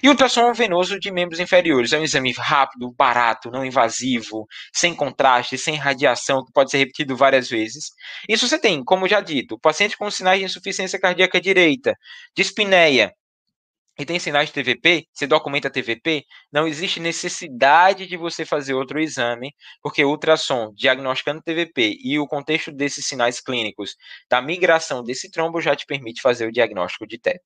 [0.02, 4.94] E o ultrassom venoso de membros inferiores é um exame rápido, barato, não invasivo, sem
[4.94, 7.86] contraste, sem radiação, que pode ser repetido várias vezes.
[8.28, 11.94] Isso você tem, como já dito, paciente com sinais de insuficiência cardíaca direita,
[12.36, 13.14] dispneia,
[13.98, 19.00] e tem sinais de TVP, você documenta TVP, não existe necessidade de você fazer outro
[19.00, 23.96] exame, porque ultrassom diagnosticando TVP e o contexto desses sinais clínicos
[24.30, 27.40] da migração desse trombo já te permite fazer o diagnóstico de TEP.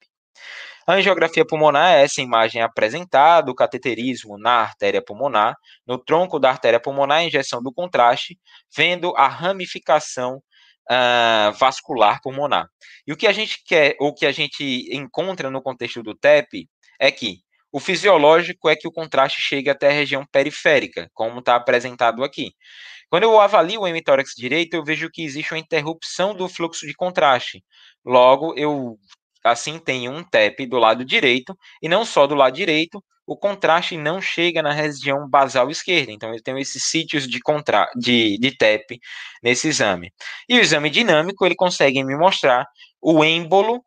[0.86, 6.50] A angiografia pulmonar é essa imagem apresentada, o cateterismo na artéria pulmonar, no tronco da
[6.50, 8.38] artéria pulmonar, a injeção do contraste,
[8.76, 10.42] vendo a ramificação
[10.90, 12.68] uh, vascular pulmonar.
[13.06, 16.68] E o que a gente quer, ou que a gente encontra no contexto do TEP,
[16.98, 17.38] é que
[17.72, 22.52] o fisiológico é que o contraste chegue até a região periférica, como está apresentado aqui.
[23.08, 26.94] Quando eu avalio o hemitórax direito, eu vejo que existe uma interrupção do fluxo de
[26.94, 27.62] contraste.
[28.04, 28.98] Logo, eu
[29.44, 33.96] assim tenho um TEP do lado direito, e não só do lado direito, o contraste
[33.96, 36.12] não chega na região basal esquerda.
[36.12, 37.90] Então, eu tenho esses sítios de, contra...
[37.96, 39.00] de, de TEP
[39.42, 40.12] nesse exame.
[40.48, 42.66] E o exame dinâmico, ele consegue me mostrar
[43.00, 43.84] o êmbolo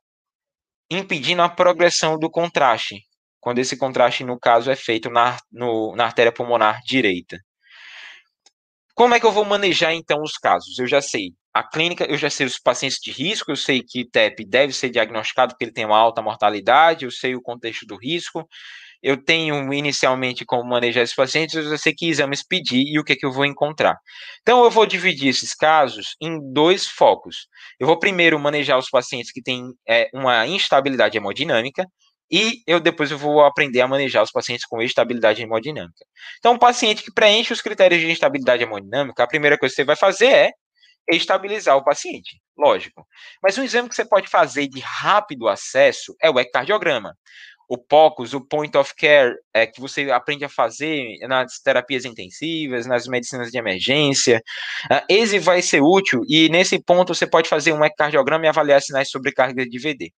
[0.90, 3.04] impedindo a progressão do contraste,
[3.40, 7.40] quando esse contraste, no caso, é feito na, no, na artéria pulmonar direita.
[8.94, 10.80] Como é que eu vou manejar, então, os casos?
[10.80, 14.10] Eu já sei a clínica, eu já sei os pacientes de risco, eu sei que
[14.10, 17.98] TEP deve ser diagnosticado porque ele tem uma alta mortalidade, eu sei o contexto do
[17.98, 18.48] risco,
[19.06, 23.14] eu tenho inicialmente como manejar esses pacientes, eu sei que exames pedir e o que,
[23.14, 23.96] é que eu vou encontrar.
[24.42, 27.48] Então, eu vou dividir esses casos em dois focos.
[27.80, 31.86] Eu vou primeiro manejar os pacientes que têm é, uma instabilidade hemodinâmica,
[32.32, 36.04] e eu depois eu vou aprender a manejar os pacientes com estabilidade hemodinâmica.
[36.40, 39.86] Então, um paciente que preenche os critérios de instabilidade hemodinâmica, a primeira coisa que você
[39.86, 40.52] vai fazer é
[41.12, 43.06] estabilizar o paciente, lógico.
[43.44, 47.16] Mas um exame que você pode fazer de rápido acesso é o ecocardiograma
[47.68, 52.86] o POCUS, o Point of Care, é, que você aprende a fazer nas terapias intensivas,
[52.86, 54.42] nas medicinas de emergência.
[54.92, 58.82] Uh, esse vai ser útil e nesse ponto você pode fazer um ecocardiograma e avaliar
[58.82, 60.12] sinais de sobrecarga de VD.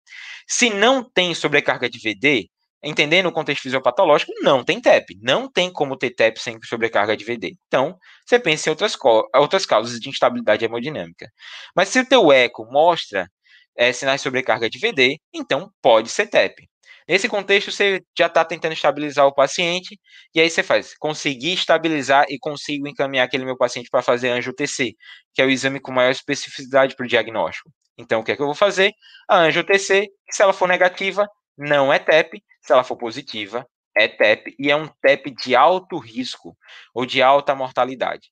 [0.47, 2.49] Se não tem sobrecarga de VD,
[2.83, 5.17] entendendo o contexto fisiopatológico, não tem TEP.
[5.21, 7.53] Não tem como ter TEP sem sobrecarga de VD.
[7.67, 8.97] Então, você pensa em outras,
[9.35, 11.29] outras causas de instabilidade hemodinâmica.
[11.75, 13.27] Mas se o teu eco mostra
[13.75, 16.67] é, sinais de sobrecarga de VD, então pode ser TEP.
[17.07, 19.97] Nesse contexto, você já está tentando estabilizar o paciente,
[20.35, 24.93] e aí você faz, conseguir estabilizar e consigo encaminhar aquele meu paciente para fazer anjo-TC,
[25.33, 27.71] que é o exame com maior especificidade para o diagnóstico.
[27.97, 28.91] Então, o que é que eu vou fazer?
[29.27, 31.25] A anjo-TC, se ela for negativa,
[31.57, 35.97] não é TEP, se ela for positiva, é TEP, e é um TEP de alto
[35.97, 36.57] risco,
[36.93, 38.29] ou de alta mortalidade.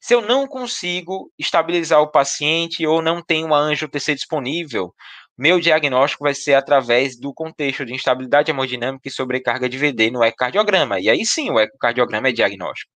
[0.00, 4.92] Se eu não consigo estabilizar o paciente ou não tenho uma anjo-TC disponível,
[5.42, 10.22] meu diagnóstico vai ser através do contexto de instabilidade hemodinâmica e sobrecarga de VD no
[10.22, 11.00] ecocardiograma.
[11.00, 12.92] E aí sim, o ecocardiograma é diagnóstico.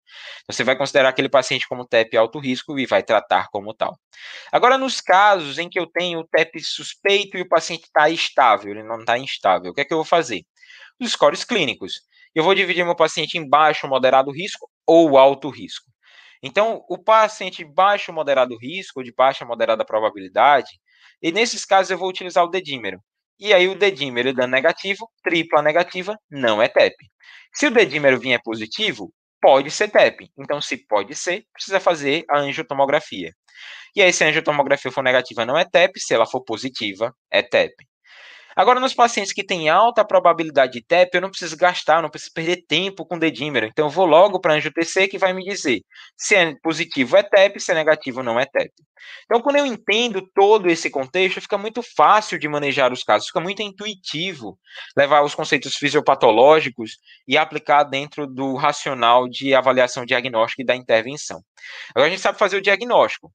[0.45, 3.97] Você vai considerar aquele paciente como TEP alto risco e vai tratar como tal.
[4.51, 8.83] Agora, nos casos em que eu tenho TEP suspeito e o paciente está estável, ele
[8.83, 10.41] não está instável, o que é que eu vou fazer?
[10.99, 12.01] Os scores clínicos.
[12.35, 15.89] Eu vou dividir meu paciente em baixo, moderado risco ou alto risco.
[16.43, 20.71] Então, o paciente baixo, moderado risco, de baixa, moderada probabilidade,
[21.23, 22.99] e nesses casos eu vou utilizar o dedímero.
[23.39, 26.95] E aí o dedímero dando negativo, tripla negativa, não é TEP.
[27.53, 29.11] Se o dedímero vier positivo,
[29.41, 30.29] pode ser TEP.
[30.37, 33.33] Então, se pode ser, precisa fazer a angiotomografia.
[33.95, 35.99] E aí, se a angiotomografia for negativa, não é TEP.
[35.99, 37.73] Se ela for positiva, é TEP.
[38.55, 42.33] Agora, nos pacientes que têm alta probabilidade de TEP, eu não preciso gastar, não preciso
[42.33, 43.65] perder tempo com dedímero.
[43.65, 45.81] Então, eu vou logo para a anjo-TC que vai me dizer
[46.15, 48.71] se é positivo é TEP, se é negativo não é TEP.
[49.25, 53.39] Então, quando eu entendo todo esse contexto, fica muito fácil de manejar os casos, fica
[53.39, 54.57] muito intuitivo
[54.95, 56.97] levar os conceitos fisiopatológicos
[57.27, 61.41] e aplicar dentro do racional de avaliação diagnóstica e da intervenção.
[61.89, 63.31] Agora, a gente sabe fazer o diagnóstico.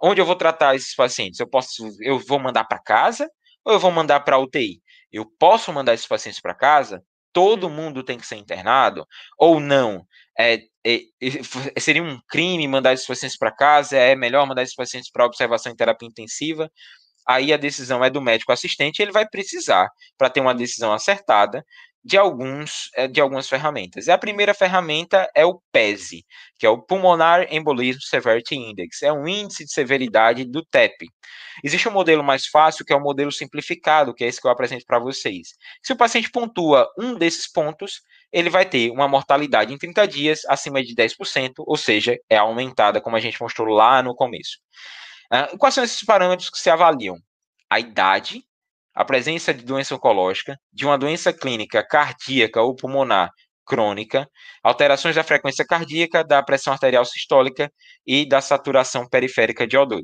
[0.00, 1.40] Onde eu vou tratar esses pacientes?
[1.40, 3.28] Eu posso, eu vou mandar para casa
[3.66, 4.80] ou eu vou mandar para a UTI?
[5.12, 7.02] Eu posso mandar esses pacientes para casa?
[7.32, 9.06] Todo mundo tem que ser internado?
[9.38, 10.06] Ou não?
[10.38, 10.54] É,
[10.86, 11.00] é,
[11.74, 13.96] é, seria um crime mandar esses pacientes para casa?
[13.98, 16.70] É melhor mandar esses pacientes para observação em terapia intensiva?
[17.28, 21.64] Aí a decisão é do médico assistente, ele vai precisar, para ter uma decisão acertada,
[22.06, 24.06] de, alguns, eh, de algumas ferramentas.
[24.06, 26.24] E a primeira ferramenta é o PESI,
[26.56, 31.08] que é o Pulmonar Embolism Severity Index, é um índice de severidade do TEP.
[31.64, 34.52] Existe um modelo mais fácil, que é o modelo simplificado, que é esse que eu
[34.52, 35.48] apresento para vocês.
[35.82, 38.02] Se o paciente pontua um desses pontos,
[38.32, 43.00] ele vai ter uma mortalidade em 30 dias acima de 10%, ou seja, é aumentada,
[43.00, 44.58] como a gente mostrou lá no começo.
[45.32, 47.16] Uh, quais são esses parâmetros que se avaliam?
[47.68, 48.44] A idade,
[48.96, 53.30] a presença de doença oncológica, de uma doença clínica cardíaca ou pulmonar
[53.66, 54.26] crônica,
[54.62, 57.70] alterações da frequência cardíaca, da pressão arterial sistólica
[58.06, 60.00] e da saturação periférica de O2.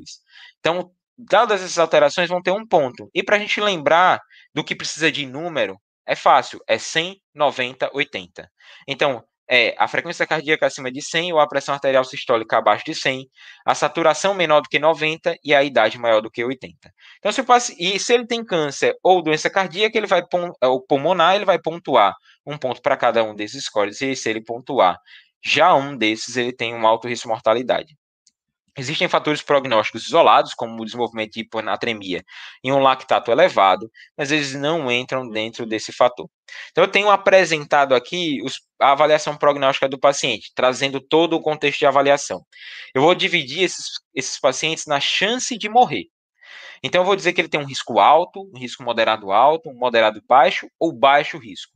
[0.59, 3.09] Então, dadas essas alterações, vão ter um ponto.
[3.15, 4.19] E para a gente lembrar
[4.53, 8.47] do que precisa de número, é fácil, é 100, 90, 80.
[8.87, 12.95] Então, é a frequência cardíaca acima de 100 ou a pressão arterial sistólica abaixo de
[12.95, 13.27] 100,
[13.65, 16.91] a saturação menor do que 90 e a idade maior do que 80.
[17.19, 17.43] Então, se
[17.79, 20.21] e se ele tem câncer ou doença cardíaca, ele vai
[20.61, 22.15] é, ou pulmonar, ele vai pontuar
[22.45, 24.97] um ponto para cada um desses scores, e se ele pontuar
[25.43, 27.95] já um desses, ele tem um alto risco de mortalidade.
[28.75, 32.23] Existem fatores prognósticos isolados, como o desenvolvimento de hiponatremia
[32.63, 36.27] e um lactato elevado, mas eles não entram dentro desse fator.
[36.71, 41.79] Então, eu tenho apresentado aqui os, a avaliação prognóstica do paciente, trazendo todo o contexto
[41.79, 42.43] de avaliação.
[42.95, 46.05] Eu vou dividir esses, esses pacientes na chance de morrer.
[46.81, 49.77] Então, eu vou dizer que ele tem um risco alto, um risco moderado alto, um
[49.77, 51.71] moderado baixo ou baixo risco.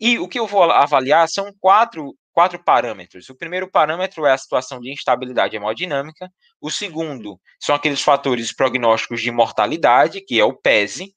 [0.00, 3.28] E o que eu vou avaliar são quatro quatro parâmetros.
[3.28, 6.30] O primeiro parâmetro é a situação de instabilidade hemodinâmica.
[6.60, 11.12] O segundo são aqueles fatores prognósticos de mortalidade, que é o PESE.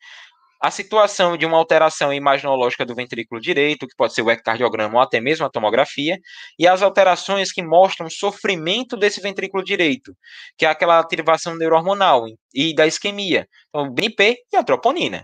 [0.60, 5.00] A situação de uma alteração imaginológica do ventrículo direito, que pode ser o ecocardiograma ou
[5.00, 6.18] até mesmo a tomografia,
[6.58, 10.18] e as alterações que mostram sofrimento desse ventrículo direito,
[10.58, 15.24] que é aquela ativação neurohormonal e da isquemia, então, o BNP e a troponina.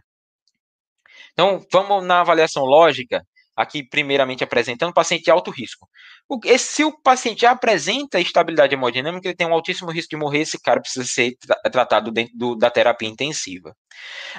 [1.33, 3.25] Então, vamos na avaliação lógica
[3.58, 5.89] aqui primeiramente apresentando paciente de alto risco.
[6.30, 10.41] O, se o paciente já apresenta estabilidade hemodinâmica, ele tem um altíssimo risco de morrer,
[10.41, 13.76] esse cara precisa ser tra tratado dentro do, da terapia intensiva.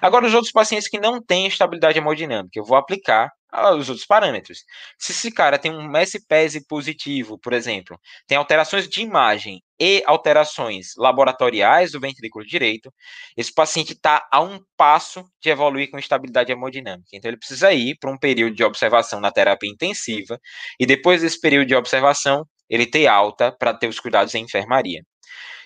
[0.00, 3.30] Agora, os outros pacientes que não têm estabilidade hemodinâmica, eu vou aplicar
[3.76, 4.58] os outros parâmetros.
[4.98, 10.88] Se esse cara tem um SPESE positivo, por exemplo, tem alterações de imagem e alterações
[10.96, 12.92] laboratoriais do ventrículo direito,
[13.36, 17.08] esse paciente está a um passo de evoluir com estabilidade hemodinâmica.
[17.12, 20.38] Então, ele precisa ir para um período de observação na terapia intensiva
[20.80, 25.02] e depois desse período de observação, ele ter alta para ter os cuidados em enfermaria.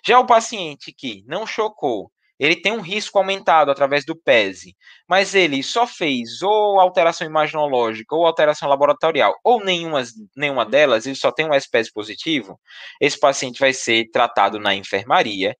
[0.06, 2.11] Já o paciente que não chocou,
[2.42, 4.74] ele tem um risco aumentado através do PESE,
[5.08, 10.02] mas ele só fez ou alteração imaginológica ou alteração laboratorial, ou nenhuma,
[10.36, 12.58] nenhuma delas, ele só tem um SPES positivo,
[13.00, 15.54] esse paciente vai ser tratado na enfermaria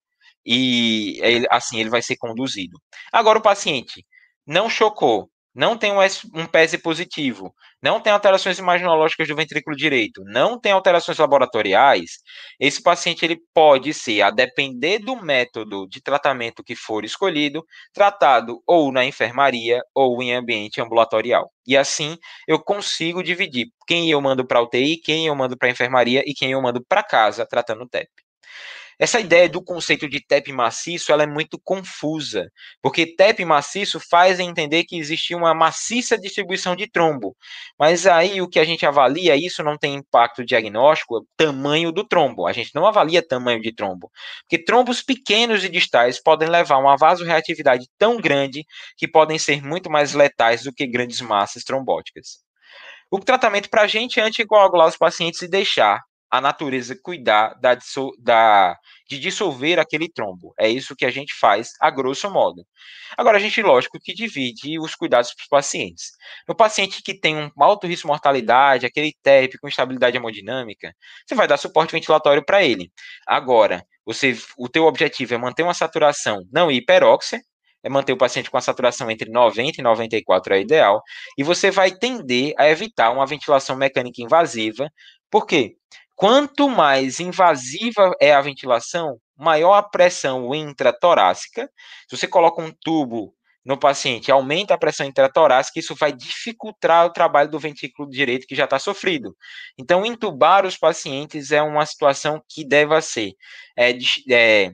[0.44, 1.20] e
[1.50, 2.76] assim ele vai ser conduzido.
[3.12, 4.04] Agora o paciente
[4.44, 10.59] não chocou, não tem um, PESE positivo, não tem alterações imaginológicas do ventrículo direito, não
[10.61, 12.18] tem alterações laboratoriais,
[12.59, 18.62] esse paciente ele pode ser, a depender do método de tratamento que for escolhido, tratado
[18.66, 21.50] ou na enfermaria ou em ambiente ambulatorial.
[21.66, 22.16] E assim
[22.48, 26.53] eu consigo dividir quem eu mando para UTI, quem eu mando para enfermaria e quem
[26.53, 28.21] eu mando para casa tratando o TEP.
[28.99, 32.51] Essa ideia do conceito de TEP maciço ela é muito confusa,
[32.82, 37.36] porque TEP maciço faz entender que existe uma maciça distribuição de trombo,
[37.78, 41.90] mas aí o que a gente avalia, isso não tem impacto diagnóstico, é o tamanho
[41.93, 44.11] do trombo, a gente não avalia tamanho de trombo,
[44.43, 48.64] porque trombos pequenos e distais podem levar a uma vasoreatividade tão grande
[48.97, 52.38] que podem ser muito mais letais do que grandes massas trombóticas.
[53.11, 56.01] O tratamento para a gente é anticoagular os pacientes e deixar
[56.32, 57.76] a natureza cuidar da,
[58.18, 60.54] da, de dissolver aquele trombo.
[60.58, 62.64] É isso que a gente faz, a grosso modo.
[63.18, 66.12] Agora, a gente, lógico, que divide os cuidados para os pacientes.
[66.48, 70.94] No paciente que tem um alto risco de mortalidade, aquele TEP com instabilidade hemodinâmica,
[71.26, 72.90] você vai dar suporte ventilatório para ele.
[73.26, 77.42] Agora, você, o teu objetivo é manter uma saturação não hiperóxia,
[77.82, 81.02] é manter o paciente com a saturação entre 90 e 94 é ideal,
[81.36, 84.88] e você vai tender a evitar uma ventilação mecânica invasiva.
[85.30, 85.76] Por quê?
[86.22, 91.68] Quanto mais invasiva é a ventilação, maior a pressão intratorácica.
[92.08, 97.12] Se você coloca um tubo no paciente, aumenta a pressão intratorácica, isso vai dificultar o
[97.12, 99.36] trabalho do ventrículo direito que já está sofrido.
[99.76, 103.32] Então, intubar os pacientes é uma situação que deve ser
[103.76, 104.70] é, de, é,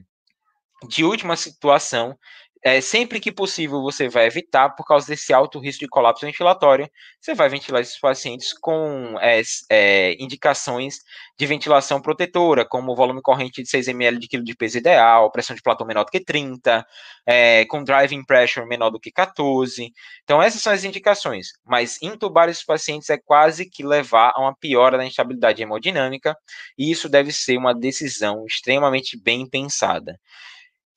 [0.87, 2.15] de última situação,
[2.63, 6.89] é, sempre que possível você vai evitar, por causa desse alto risco de colapso ventilatório,
[7.19, 10.97] você vai ventilar esses pacientes com é, é, indicações
[11.37, 15.55] de ventilação protetora, como volume corrente de 6 ml de quilo de peso ideal, pressão
[15.55, 16.85] de platô menor do que 30,
[17.25, 19.93] é, com driving pressure menor do que 14.
[20.23, 21.47] Então, essas são as indicações.
[21.65, 26.35] Mas intubar esses pacientes é quase que levar a uma piora da instabilidade hemodinâmica,
[26.77, 30.19] e isso deve ser uma decisão extremamente bem pensada.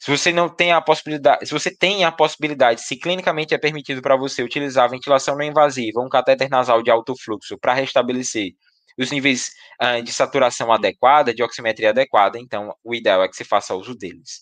[0.02, 4.02] Se você não tem a possibilidade, se você tem a possibilidade, se clinicamente é permitido
[4.02, 8.50] para você utilizar ventilação não invasiva, um catéter nasal de alto fluxo para restabelecer
[8.98, 13.44] os níveis uh, de saturação adequada, de oximetria adequada, então o ideal é que se
[13.44, 14.40] faça uso deles.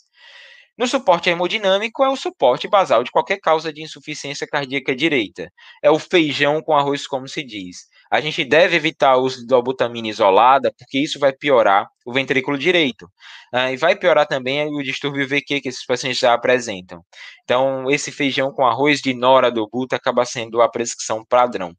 [0.78, 5.52] No suporte hemodinâmico, é o suporte basal de qualquer causa de insuficiência cardíaca direita.
[5.82, 7.80] É o feijão com arroz, como se diz.
[8.10, 12.58] A gente deve evitar o uso de dobutamina isolada, porque isso vai piorar o ventrículo
[12.58, 13.08] direito.
[13.52, 17.02] Ah, e vai piorar também o distúrbio VQ que esses pacientes já apresentam.
[17.44, 21.72] Então, esse feijão com arroz de nora do buta acaba sendo a prescrição padrão.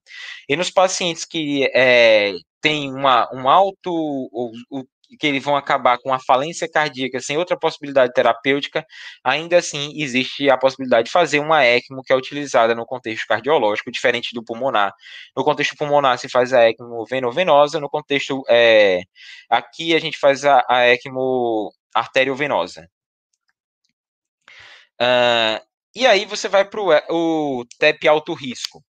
[0.48, 3.92] E nos pacientes que é, têm um alto,
[5.20, 8.86] que eles vão acabar com a falência cardíaca sem outra possibilidade terapêutica,
[9.24, 13.92] ainda assim existe a possibilidade de fazer uma ECMO que é utilizada no contexto cardiológico,
[13.92, 14.94] diferente do pulmonar.
[15.36, 19.02] No contexto pulmonar se faz a ECMO venovenosa, no contexto é,
[19.50, 22.88] aqui a gente faz a, a ECMO arteriovenosa.
[25.02, 25.60] Uh,
[25.96, 28.84] e aí você vai para o TEP alto risco.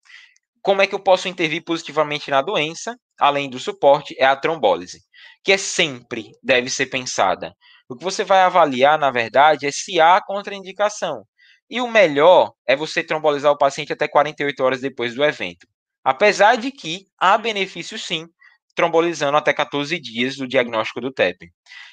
[0.62, 5.00] Como é que eu posso intervir positivamente na doença, além do suporte, é a trombólise
[5.44, 7.56] que é sempre deve ser pensada.
[7.90, 11.24] O que você vai avaliar, na verdade, é se há contraindicação.
[11.70, 15.68] E o melhor é você trombolizar o paciente até 48 horas depois do evento.
[16.04, 18.28] Apesar de que há benefício sim
[18.76, 21.52] trombolizando até 14 dias do diagnóstico do TEP.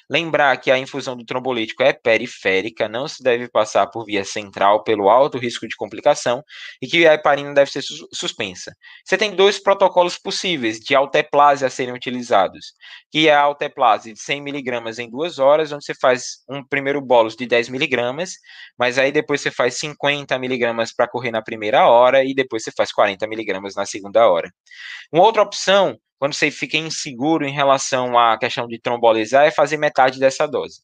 [0.09, 4.83] Lembrar que a infusão do trombolítico é periférica, não se deve passar por via central
[4.83, 6.43] pelo alto risco de complicação
[6.81, 8.75] e que a heparina deve ser suspensa.
[9.05, 12.73] Você tem dois protocolos possíveis de alteplase a serem utilizados,
[13.11, 16.99] que é a alteplase de 100 miligramas em duas horas, onde você faz um primeiro
[17.01, 18.31] bolus de 10 miligramas,
[18.79, 22.71] mas aí depois você faz 50 miligramas para correr na primeira hora e depois você
[22.75, 24.49] faz 40 miligramas na segunda hora.
[25.13, 29.68] Uma outra opção quando você fica inseguro em relação à questão de trombolizar, é fazer
[29.77, 30.81] metade dessa dose.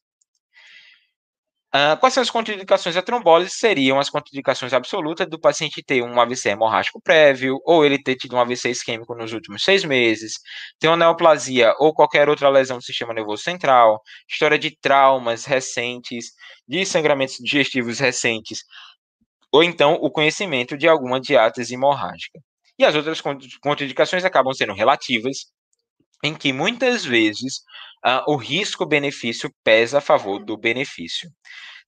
[1.76, 3.52] Uh, quais são as contraindicações da trombólise?
[3.52, 8.34] Seriam as contraindicações absolutas do paciente ter um AVC hemorrágico prévio, ou ele ter tido
[8.34, 10.36] um AVC isquêmico nos últimos seis meses,
[10.80, 16.28] ter uma neoplasia ou qualquer outra lesão do sistema nervoso central, história de traumas recentes,
[16.66, 18.60] de sangramentos digestivos recentes,
[19.52, 22.40] ou então o conhecimento de alguma diátese hemorrágica.
[22.80, 23.20] E as outras
[23.62, 25.48] contraindicações acabam sendo relativas,
[26.24, 27.62] em que muitas vezes
[28.06, 31.30] uh, o risco-benefício pesa a favor do benefício.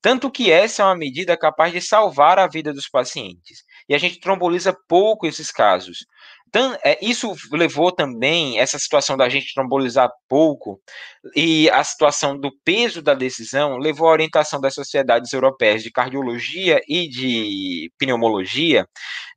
[0.01, 3.63] Tanto que essa é uma medida capaz de salvar a vida dos pacientes.
[3.89, 6.05] E a gente tromboliza pouco esses casos.
[6.47, 10.81] Então, é, isso levou também essa situação da gente trombolizar pouco
[11.35, 16.79] e a situação do peso da decisão levou à orientação das sociedades europeias de cardiologia
[16.87, 18.87] e de pneumologia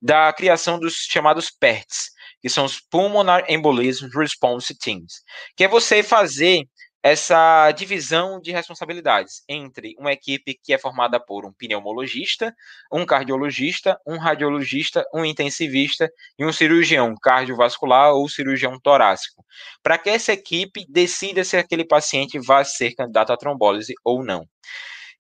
[0.00, 2.10] da criação dos chamados PERTs,
[2.40, 5.22] que são os Pulmonar Embolism Response Teams,
[5.56, 6.64] que é você fazer
[7.02, 12.54] essa divisão de responsabilidades entre uma equipe que é formada por um pneumologista,
[12.92, 19.44] um cardiologista, um radiologista, um intensivista e um cirurgião cardiovascular ou cirurgião torácico,
[19.82, 24.46] para que essa equipe decida se aquele paciente vai ser candidato à trombólise ou não.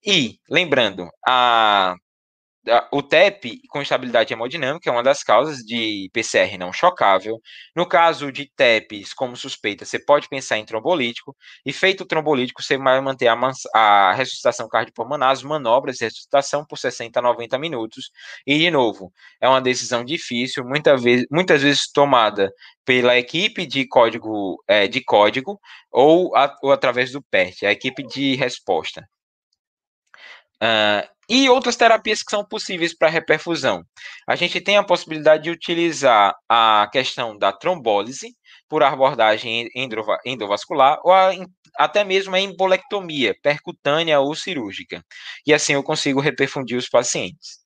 [0.04, 1.94] E, lembrando, a
[2.92, 7.40] o TEP com estabilidade hemodinâmica é uma das causas de PCR não chocável.
[7.74, 11.34] No caso de TEPs como suspeita, você pode pensar em trombolítico,
[11.64, 13.38] e feito o trombolítico, você vai manter a,
[13.74, 18.10] a ressuscitação cardiopulmonar, as manobras de ressuscitação por 60 a 90 minutos.
[18.46, 22.52] E, de novo, é uma decisão difícil, muita vez, muitas vezes tomada
[22.84, 25.58] pela equipe de código, é, de código
[25.90, 29.08] ou, a, ou através do PERT, a equipe de resposta.
[30.62, 33.84] Uh, e outras terapias que são possíveis para reperfusão.
[34.28, 38.34] A gente tem a possibilidade de utilizar a questão da trombólise
[38.68, 39.68] por abordagem
[40.26, 41.30] endovascular ou a,
[41.78, 45.04] até mesmo a embolectomia percutânea ou cirúrgica.
[45.46, 47.60] E assim eu consigo reperfundir os pacientes.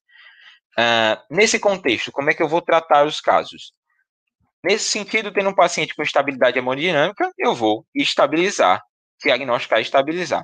[0.79, 3.73] Uh, nesse contexto, como é que eu vou tratar os casos?
[4.63, 8.83] Nesse sentido, tendo um paciente com estabilidade hemodinâmica, eu vou estabilizar,
[9.23, 10.43] diagnosticar e estabilizar.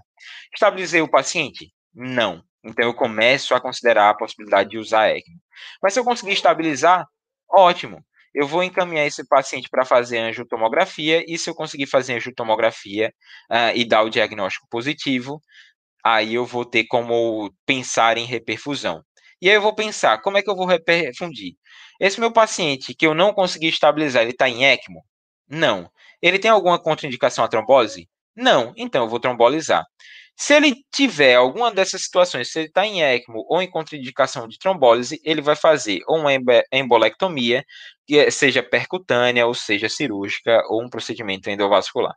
[0.54, 1.70] Estabilizei o paciente?
[1.94, 2.42] Não.
[2.64, 5.40] Então eu começo a considerar a possibilidade de usar ECMO.
[5.82, 7.06] Mas se eu conseguir estabilizar,
[7.50, 8.04] ótimo.
[8.34, 13.12] Eu vou encaminhar esse paciente para fazer angiotomografia, e se eu conseguir fazer angiotomografia
[13.50, 15.40] uh, e dar o diagnóstico positivo,
[16.04, 19.02] aí eu vou ter como pensar em reperfusão.
[19.42, 21.54] E aí eu vou pensar, como é que eu vou reperfundir?
[22.00, 25.02] Esse meu paciente que eu não consegui estabilizar, ele está em ECMO?
[25.48, 25.90] Não.
[26.22, 28.08] Ele tem alguma contraindicação à trombose?
[28.36, 28.72] Não.
[28.76, 29.84] Então eu vou trombolizar.
[30.40, 34.58] Se ele tiver alguma dessas situações, se ele está em ECMO ou em contraindicação de
[34.58, 36.30] trombólise, ele vai fazer ou uma
[36.72, 37.62] embolectomia,
[38.06, 42.14] que é, seja percutânea, ou seja cirúrgica, ou um procedimento endovascular.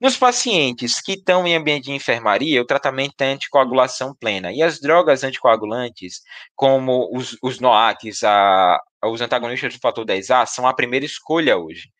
[0.00, 4.52] Nos pacientes que estão em ambiente de enfermaria, o tratamento é anticoagulação plena.
[4.52, 6.22] E as drogas anticoagulantes,
[6.56, 11.90] como os, os NOACs, a, os antagonistas do fator 10A, são a primeira escolha hoje.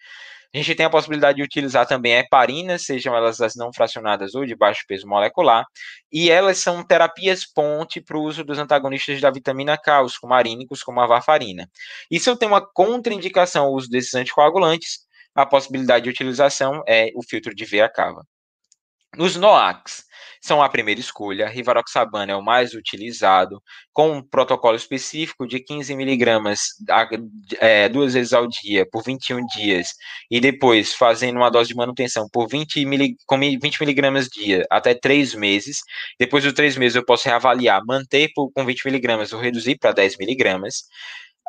[0.55, 4.47] A gente tem a possibilidade de utilizar também heparinas, sejam elas as não fracionadas ou
[4.47, 5.67] de baixo peso molecular,
[6.11, 10.83] e elas são terapias ponte para o uso dos antagonistas da vitamina K, os cumarínicos,
[10.83, 11.69] como a varfarina.
[12.11, 15.01] E se eu tenho uma contraindicação ao uso desses anticoagulantes,
[15.35, 18.27] a possibilidade de utilização é o filtro de veia cava.
[19.17, 20.05] Nos NOACs,
[20.43, 21.49] são a primeira escolha.
[21.49, 23.61] Rivaroxabana é o mais utilizado,
[23.93, 26.61] com um protocolo específico de 15 miligramas
[27.59, 29.89] é, duas vezes ao dia, por 21 dias,
[30.31, 34.95] e depois fazendo uma dose de manutenção por 20, mili, com 20 miligramas dia até
[34.95, 35.79] 3 meses.
[36.19, 39.93] Depois dos 3 meses eu posso reavaliar, manter por, com 20 miligramas ou reduzir para
[39.93, 40.85] 10 miligramas.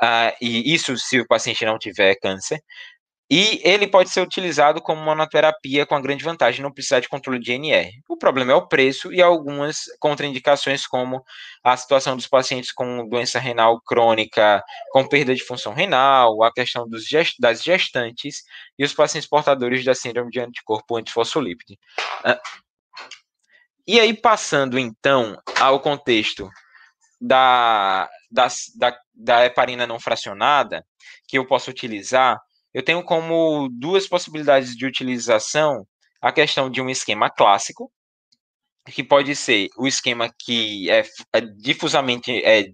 [0.02, 2.60] Uh, e isso se o paciente não tiver câncer.
[3.30, 7.10] E ele pode ser utilizado como monoterapia com a grande vantagem de não precisar de
[7.10, 7.92] controle de NR.
[8.08, 11.22] O problema é o preço e algumas contraindicações, como
[11.62, 16.88] a situação dos pacientes com doença renal crônica, com perda de função renal, a questão
[16.98, 18.44] gest das gestantes
[18.80, 21.78] e os pacientes portadores da síndrome de anticorpo antifosfolípide.
[22.24, 22.40] Ah,
[23.86, 26.50] e aí, passando então ao contexto
[27.20, 30.86] da, da, da, da heparina não fracionada,
[31.28, 32.38] que eu posso utilizar
[32.78, 35.84] eu tenho como duas possibilidades de utilização
[36.22, 37.92] a questão de um esquema clássico,
[38.86, 41.04] que pode ser o esquema que é,
[41.34, 42.66] é difusamente é,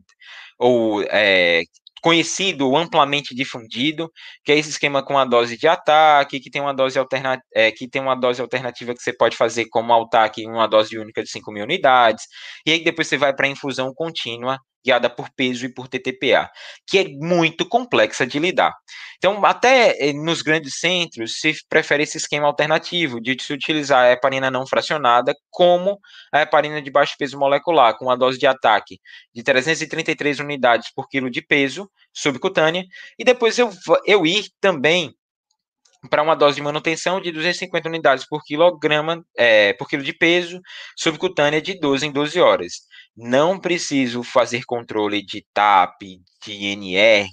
[0.60, 1.62] ou é,
[2.02, 4.12] conhecido, amplamente difundido,
[4.44, 7.72] que é esse esquema com a dose de ataque, que tem uma dose, alterna é,
[7.72, 11.30] que tem uma dose alternativa que você pode fazer como ataque, uma dose única de
[11.30, 12.26] 5 mil unidades,
[12.66, 16.50] e aí depois você vai para a infusão contínua, guiada por peso e por TTPA,
[16.86, 18.74] que é muito complexa de lidar.
[19.18, 24.12] Então, até eh, nos grandes centros, se prefere esse esquema alternativo de se utilizar a
[24.12, 26.00] heparina não fracionada como
[26.32, 29.00] a heparina de baixo peso molecular, com a dose de ataque
[29.34, 32.86] de 333 unidades por quilo de peso subcutânea,
[33.18, 33.72] e depois eu,
[34.06, 35.16] eu ir também
[36.10, 40.62] para uma dose de manutenção de 250 unidades por quilograma, é, por quilo de peso,
[40.98, 42.74] subcutânea de 12 em 12 horas.
[43.16, 46.02] Não preciso fazer controle de TAP,
[46.44, 47.30] de NR,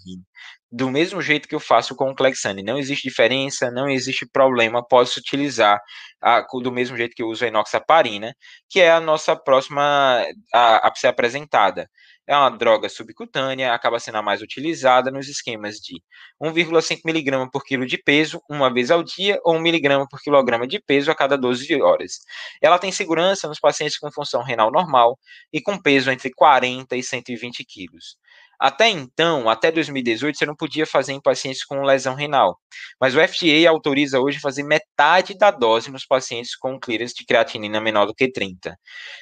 [0.71, 2.63] do mesmo jeito que eu faço com o Clexane.
[2.63, 5.81] Não existe diferença, não existe problema, posso utilizar
[6.23, 8.35] a, do mesmo jeito que eu uso a inoxaparina,
[8.69, 10.25] que é a nossa próxima
[10.55, 11.89] a, a ser apresentada.
[12.31, 16.01] É uma droga subcutânea, acaba sendo a mais utilizada nos esquemas de
[16.41, 20.65] 1,5 mg por quilo de peso uma vez ao dia ou 1 mg por quilograma
[20.65, 22.21] de peso a cada 12 horas.
[22.63, 25.19] Ela tem segurança nos pacientes com função renal normal
[25.53, 28.17] e com peso entre 40 e 120 quilos.
[28.61, 32.61] Até então, até 2018, você não podia fazer em pacientes com lesão renal.
[33.01, 37.81] Mas o FDA autoriza hoje fazer metade da dose nos pacientes com clearance de creatinina
[37.81, 38.79] menor do que 30.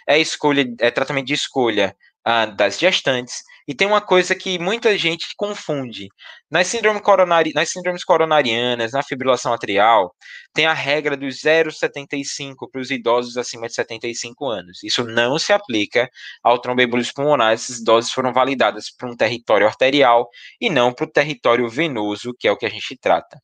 [0.06, 1.94] É escolha, é tratamento de escolha
[2.56, 3.42] das gestantes.
[3.66, 6.08] E tem uma coisa que muita gente confunde.
[6.50, 10.14] Nas, síndrome coronari, nas síndromes coronarianas, na fibrilação atrial,
[10.54, 14.82] tem a regra dos 0,75 para os idosos acima de 75 anos.
[14.82, 16.08] Isso não se aplica
[16.42, 17.52] ao tromboembolismo pulmonar.
[17.52, 20.28] Essas doses foram validadas para um território arterial
[20.60, 23.38] e não para o território venoso, que é o que a gente trata.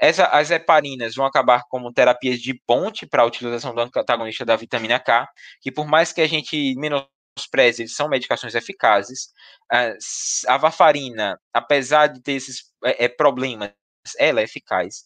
[0.00, 4.56] Essa, as heparinas vão acabar como terapias de ponte para a utilização do antagonista da
[4.56, 5.28] vitamina K,
[5.60, 7.04] que por mais que a gente menos
[7.40, 9.28] menospreze, eles são medicações eficazes.
[10.46, 13.72] A varfarina, apesar de ter esses é, é, problemas,
[14.18, 15.04] ela é eficaz.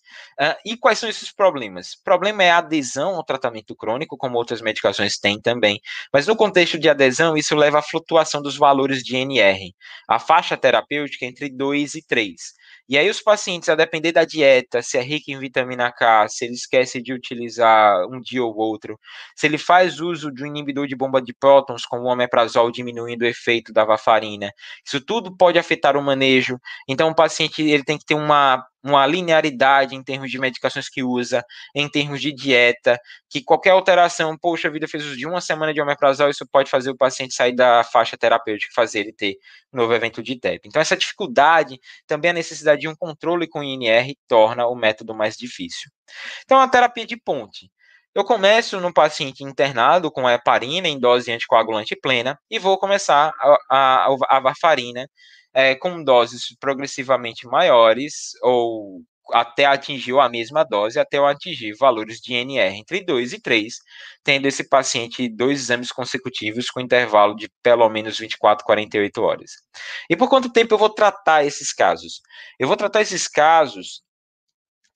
[0.65, 1.97] E quais são esses problemas?
[2.05, 5.81] Problema é a adesão ao tratamento crônico, como outras medicações têm também.
[6.13, 9.75] Mas no contexto de adesão, isso leva à flutuação dos valores de NR.
[10.09, 12.35] A faixa terapêutica entre 2 e 3.
[12.89, 16.45] E aí os pacientes, a depender da dieta, se é rico em vitamina K, se
[16.45, 18.99] ele esquece de utilizar um dia ou outro,
[19.35, 23.23] se ele faz uso de um inibidor de bomba de prótons, como o omeprazol, diminuindo
[23.23, 24.53] o efeito da varfarina,
[24.85, 26.59] isso tudo pode afetar o manejo.
[26.89, 31.03] Então o paciente ele tem que ter uma uma linearidade em termos de medicações que
[31.03, 31.43] usa,
[31.75, 35.81] em termos de dieta, que qualquer alteração, poxa, vida fez uso de uma semana de
[35.81, 39.39] omeprazol, isso pode fazer o paciente sair da faixa terapêutica, fazer ele ter
[39.73, 40.69] um novo evento de TEP.
[40.69, 45.37] Então, essa dificuldade, também a necessidade de um controle com INR, torna o método mais
[45.37, 45.91] difícil.
[46.45, 47.71] Então, a terapia de ponte.
[48.15, 53.59] Eu começo no paciente internado com heparina em dose anticoagulante plena e vou começar a,
[53.69, 55.09] a, a varfarina
[55.55, 59.03] é, com doses progressivamente maiores ou
[59.33, 63.75] até atingir a mesma dose, até atingir valores de NR entre 2 e 3,
[64.23, 69.53] tendo esse paciente dois exames consecutivos com intervalo de pelo menos 24, 48 horas.
[70.11, 72.21] E por quanto tempo eu vou tratar esses casos?
[72.59, 74.03] Eu vou tratar esses casos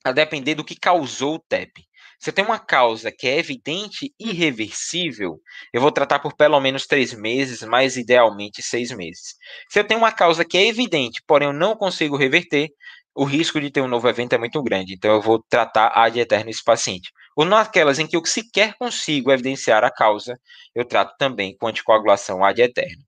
[0.05, 1.88] a depender do que causou o TEP.
[2.19, 5.41] Se eu tenho uma causa que é evidente e irreversível,
[5.73, 9.37] eu vou tratar por pelo menos três meses, mas idealmente seis meses.
[9.69, 12.71] Se eu tenho uma causa que é evidente, porém eu não consigo reverter,
[13.15, 14.95] o risco de ter um novo evento é muito grande.
[14.95, 17.11] Então eu vou tratar ad eterno esse paciente.
[17.37, 20.39] Ou naquelas em que eu sequer consigo evidenciar a causa,
[20.75, 23.03] eu trato também com anticoagulação ad eterno.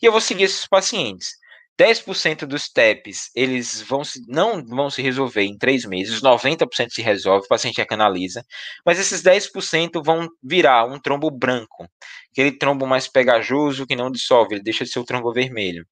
[0.00, 1.41] E eu vou seguir esses pacientes.
[1.82, 7.02] 10% dos TEPs, eles vão se, não vão se resolver em três meses, 90% se
[7.02, 8.44] resolve, o paciente é canaliza,
[8.86, 11.88] mas esses 10% vão virar um trombo branco,
[12.30, 15.84] aquele trombo mais pegajoso que não dissolve, ele deixa de ser o trombo vermelho.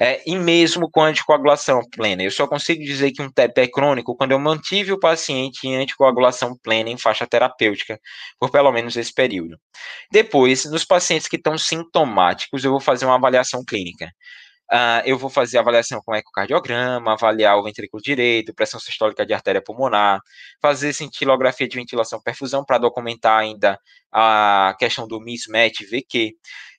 [0.00, 4.16] É, e mesmo com anticoagulação plena, eu só consigo dizer que um TEP é crônico
[4.16, 7.98] quando eu mantive o paciente em anticoagulação plena em faixa terapêutica,
[8.38, 9.58] por pelo menos esse período.
[10.10, 14.10] Depois, nos pacientes que estão sintomáticos, eu vou fazer uma avaliação clínica.
[14.72, 19.62] Uh, eu vou fazer avaliação com ecocardiograma, avaliar o ventrículo direito, pressão sistólica de artéria
[19.62, 20.20] pulmonar,
[20.60, 23.78] fazer cintilografia de ventilação perfusão para documentar ainda
[24.10, 26.32] a questão do mismatch VQ.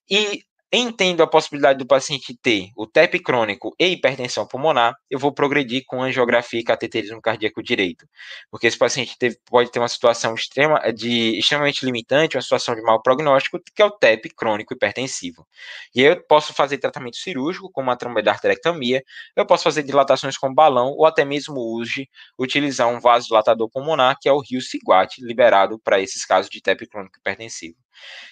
[0.10, 5.32] E entendo a possibilidade do paciente ter o TEP crônico e hipertensão pulmonar, eu vou
[5.32, 8.06] progredir com angiografia e cateterismo cardíaco direito,
[8.52, 12.82] porque esse paciente teve, pode ter uma situação extrema, de, extremamente limitante, uma situação de
[12.82, 15.48] mau prognóstico, que é o TEP crônico hipertensivo.
[15.96, 19.02] E eu posso fazer tratamento cirúrgico, como a trombodarterectomia,
[19.36, 24.28] eu posso fazer dilatações com balão, ou até mesmo USG, utilizar um vasodilatador pulmonar, que
[24.28, 27.78] é o rio Siguat, liberado para esses casos de TEP crônico hipertensivo.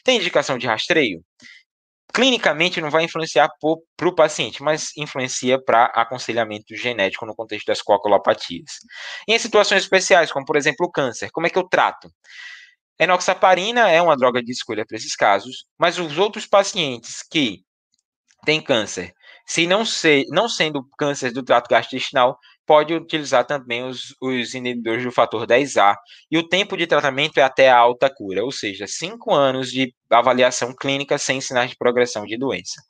[0.04, 1.24] Tem indicação de rastreio?
[2.16, 3.50] Clinicamente não vai influenciar
[3.98, 8.72] para o paciente, mas influencia para aconselhamento genético no contexto das coagulopatias.
[9.28, 12.10] E em situações especiais, como por exemplo o câncer, como é que eu trato?
[12.98, 17.66] Enoxaparina é uma droga de escolha para esses casos, mas os outros pacientes que
[18.46, 19.12] têm câncer,
[19.46, 25.04] se não, ser, não sendo câncer do trato gastrointestinal, pode utilizar também os, os inibidores
[25.04, 25.96] do fator 10A,
[26.32, 29.94] e o tempo de tratamento é até a alta cura, ou seja, cinco anos de
[30.10, 32.82] avaliação clínica sem sinais de progressão de doença.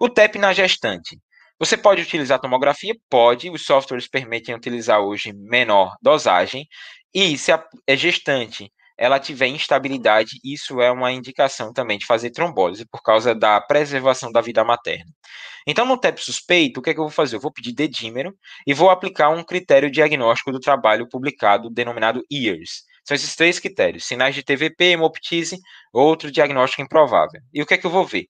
[0.00, 1.18] O TEP na gestante.
[1.58, 2.94] Você pode utilizar tomografia?
[3.08, 6.66] Pode, os softwares permitem utilizar hoje menor dosagem,
[7.14, 8.72] e se a é gestante
[9.02, 14.30] ela tiver instabilidade, isso é uma indicação também de fazer trombose, por causa da preservação
[14.30, 15.10] da vida materna.
[15.66, 17.34] Então, no TEP suspeito, o que, é que eu vou fazer?
[17.34, 18.32] Eu vou pedir dedímero
[18.64, 22.84] e vou aplicar um critério diagnóstico do trabalho publicado denominado EARS.
[23.04, 25.58] São esses três critérios: sinais de TVP, hemoptise,
[25.92, 27.40] outro diagnóstico improvável.
[27.52, 28.26] E o que é que eu vou ver?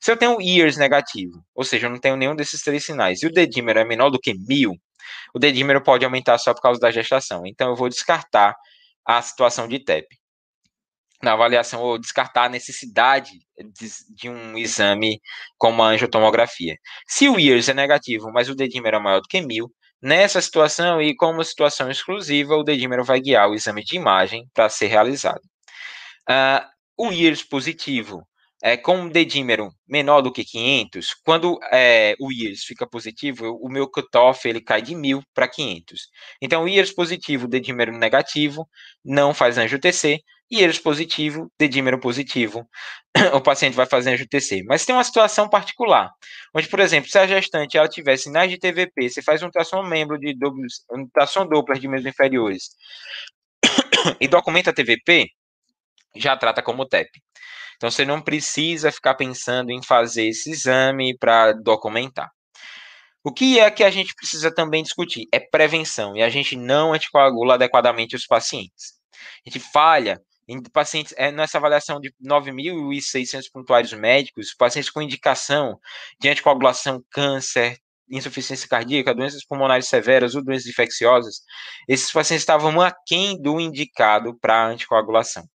[0.00, 3.26] Se eu tenho EARS negativo, ou seja, eu não tenho nenhum desses três sinais, e
[3.26, 4.72] o dedímero é menor do que mil,
[5.34, 7.42] o dedímero pode aumentar só por causa da gestação.
[7.44, 8.56] Então, eu vou descartar
[9.06, 10.06] a situação de TEP
[11.22, 15.20] na avaliação ou descartar a necessidade de, de, um exame
[15.56, 16.76] como a angiotomografia.
[17.08, 21.00] Se o EARS é negativo, mas o dedímero é maior do que mil, nessa situação
[21.00, 25.40] e como situação exclusiva, o dedímero vai guiar o exame de imagem para ser realizado.
[26.28, 26.64] Uh,
[26.96, 28.26] o EARS positivo
[28.66, 33.68] é, com um dedímero menor do que 500, quando é, o IRS fica positivo, o
[33.68, 36.08] meu cutoff ele cai de 1000 para 500.
[36.40, 38.66] Então, IRS positivo, dedímero negativo,
[39.04, 40.18] não faz anjo TC,
[40.50, 42.66] IRS positivo, dedímero positivo,
[43.34, 44.62] o paciente vai fazer anjo TC.
[44.66, 46.10] Mas tem uma situação particular,
[46.54, 49.82] onde, por exemplo, se a gestante ela tiver sinais de TVP, você faz um ultrassom
[49.82, 50.34] membro de
[50.90, 52.70] um ultrassom Doppler de membros inferiores
[54.18, 55.28] e documenta TVP,
[56.16, 57.10] já trata como TEP.
[57.76, 62.30] Então você não precisa ficar pensando em fazer esse exame para documentar.
[63.22, 65.26] O que é que a gente precisa também discutir?
[65.32, 68.94] É prevenção, e a gente não anticoagula adequadamente os pacientes.
[69.46, 75.78] A gente falha em pacientes, é, nessa avaliação de 9.600 pontuários médicos, pacientes com indicação
[76.20, 77.78] de anticoagulação, câncer,
[78.10, 81.40] insuficiência cardíaca, doenças pulmonares severas ou doenças infecciosas,
[81.88, 85.48] esses pacientes estavam aquém do indicado para anticoagulação.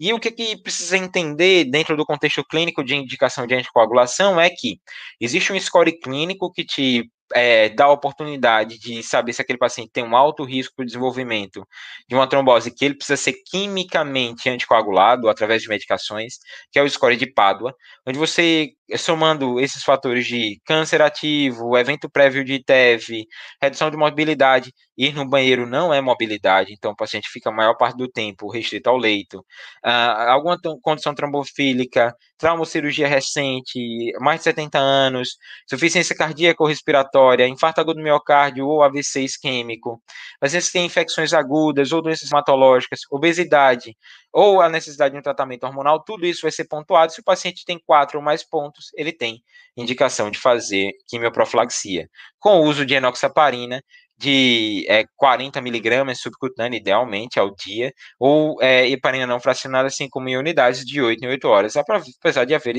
[0.00, 4.48] E o que, que precisa entender dentro do contexto clínico de indicação de anticoagulação é
[4.50, 4.80] que
[5.20, 9.90] existe um score clínico que te é, dá a oportunidade de saber se aquele paciente
[9.92, 11.66] tem um alto risco de desenvolvimento
[12.08, 16.38] de uma trombose que ele precisa ser quimicamente anticoagulado através de medicações,
[16.72, 17.74] que é o score de Pádua,
[18.06, 23.26] onde você, somando esses fatores de câncer ativo, evento prévio de TEV,
[23.60, 27.76] redução de mobilidade, ir no banheiro não é mobilidade, então o paciente fica a maior
[27.76, 29.38] parte do tempo restrito ao leito,
[29.84, 35.36] uh, alguma condição trombofílica, traumocirurgia recente, mais de 70 anos,
[35.68, 40.02] suficiência cardíaca ou respiratória, infarto agudo do miocárdio ou AVC isquêmico,
[40.40, 43.96] pacientes que têm infecções agudas ou doenças hematológicas, obesidade,
[44.32, 47.12] ou a necessidade de um tratamento hormonal, tudo isso vai ser pontuado.
[47.12, 49.42] Se o paciente tem quatro ou mais pontos, ele tem
[49.76, 52.08] indicação de fazer quimioprofilaxia,
[52.38, 53.82] com o uso de enoxaparina
[54.18, 60.40] de é, 40 miligramas subcutânea, idealmente, ao dia, ou é, heparina não fracionada, 5 mil
[60.40, 62.74] unidades de 8 em 8 horas, apesar de haver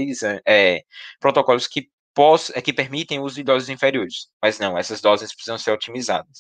[0.46, 0.82] é,
[1.20, 4.28] protocolos que pós, é, que permitem o uso de doses inferiores.
[4.42, 6.40] Mas não, essas doses precisam ser otimizadas.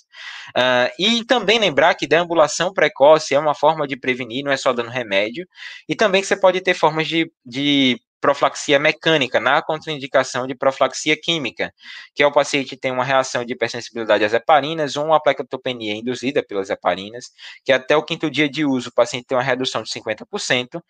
[0.49, 4.73] Uh, e também lembrar que deambulação precoce é uma forma de prevenir, não é só
[4.73, 5.47] dando remédio,
[5.87, 11.17] e também que você pode ter formas de, de profilaxia mecânica, na contraindicação de profilaxia
[11.19, 11.73] química,
[12.13, 16.43] que é o paciente tem uma reação de hipersensibilidade às heparinas ou uma plectopenia induzida
[16.43, 17.31] pelas heparinas,
[17.63, 20.81] que até o quinto dia de uso o paciente tem uma redução de 50%,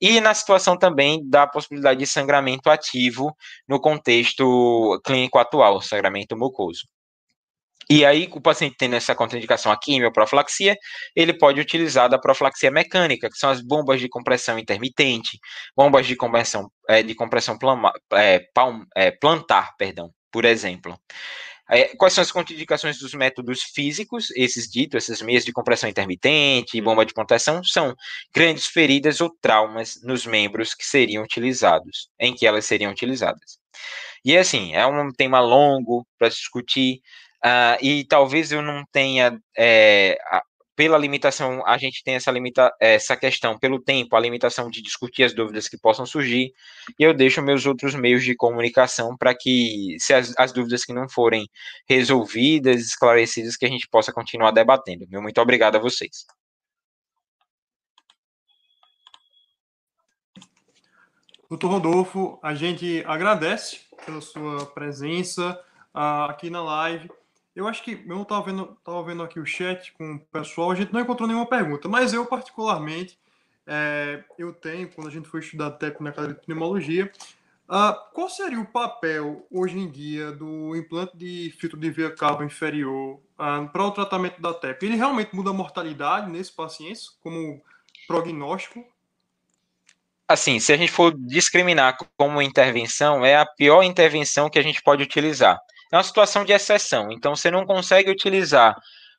[0.00, 3.34] e na situação também da possibilidade de sangramento ativo
[3.68, 6.86] no contexto clínico atual, sangramento mucoso.
[7.90, 10.76] E aí, o paciente tendo essa contraindicação a quimioprofilaxia,
[11.14, 15.38] ele pode utilizar da profilaxia mecânica, que são as bombas de compressão intermitente,
[15.76, 20.98] bombas de compressão, é, de compressão plama, é, palm, é, plantar, perdão, por exemplo.
[21.70, 26.80] É, quais são as contraindicações dos métodos físicos, esses ditos, essas meias de compressão intermitente,
[26.80, 27.94] bomba de proteção, são
[28.34, 33.58] grandes feridas ou traumas nos membros que seriam utilizados, em que elas seriam utilizadas.
[34.24, 37.00] E assim, é um tema longo para discutir,
[37.44, 40.16] Uh, e talvez eu não tenha, é,
[40.74, 45.24] pela limitação, a gente tem essa, limita, essa questão, pelo tempo, a limitação de discutir
[45.24, 46.52] as dúvidas que possam surgir,
[46.98, 50.92] e eu deixo meus outros meios de comunicação para que, se as, as, dúvidas que
[50.94, 51.46] não forem
[51.88, 55.06] resolvidas, esclarecidas, que a gente possa continuar debatendo.
[55.10, 56.24] Meu muito obrigado a vocês.
[61.48, 65.60] Doutor Rodolfo, a gente agradece pela sua presença
[65.94, 67.08] uh, aqui na live.
[67.54, 70.74] Eu acho que eu estava vendo, tava vendo aqui o chat com o pessoal, a
[70.74, 73.16] gente não encontrou nenhuma pergunta, mas eu particularmente
[73.66, 77.10] é, eu tenho, quando a gente foi estudar TEP na cadeira de pneumologia,
[77.68, 82.44] uh, qual seria o papel hoje em dia do implante de filtro de via cava
[82.44, 84.84] inferior uh, para o tratamento da TEP?
[84.84, 87.62] Ele realmente muda a mortalidade nesses pacientes como
[88.06, 88.84] prognóstico?
[90.26, 94.82] Assim, se a gente for discriminar como intervenção, é a pior intervenção que a gente
[94.82, 95.60] pode utilizar
[95.92, 97.10] é uma situação de exceção.
[97.10, 98.76] Então, você não consegue utilizar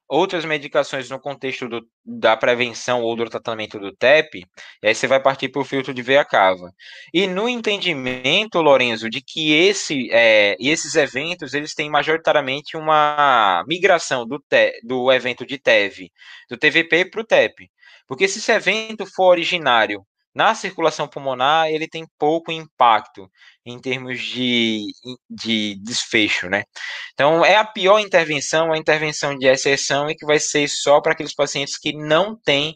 [0.08, 4.46] outras medicações no contexto do, da prevenção ou do tratamento do TEP,
[4.84, 6.72] e aí você vai partir para o filtro de veia cava.
[7.14, 14.26] E no entendimento, Lorenzo, de que esse, é, esses eventos eles têm majoritariamente uma migração
[14.28, 16.12] do, te, do evento de TEV,
[16.50, 17.70] do TVP para o TEP.
[18.08, 20.06] Porque se esse evento for originário
[20.36, 23.32] na circulação pulmonar, ele tem pouco impacto
[23.66, 24.86] em termos de,
[25.30, 26.66] de desfecho, né?
[27.14, 31.14] Então, é a pior intervenção, a intervenção de exceção e que vai ser só para
[31.14, 32.72] aqueles pacientes que não têm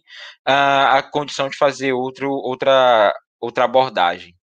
[0.48, 4.39] uh, a condição de fazer outro, outra, outra abordagem.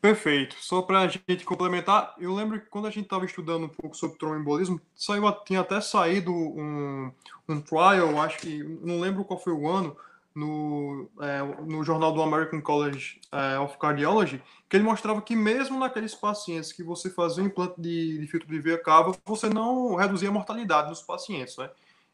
[0.00, 0.56] Perfeito.
[0.60, 3.96] Só para a gente complementar, eu lembro que quando a gente estava estudando um pouco
[3.96, 7.10] sobre tromboembolismo, saiu, tinha até saído um,
[7.48, 9.96] um trial, acho que, não lembro qual foi o ano,
[10.38, 15.80] no, é, no jornal do American College é, of Cardiology, que ele mostrava que mesmo
[15.80, 19.96] naqueles pacientes que você fazia o implante de, de filtro de veia cava, você não
[19.96, 21.68] reduzia a mortalidade nos pacientes, né?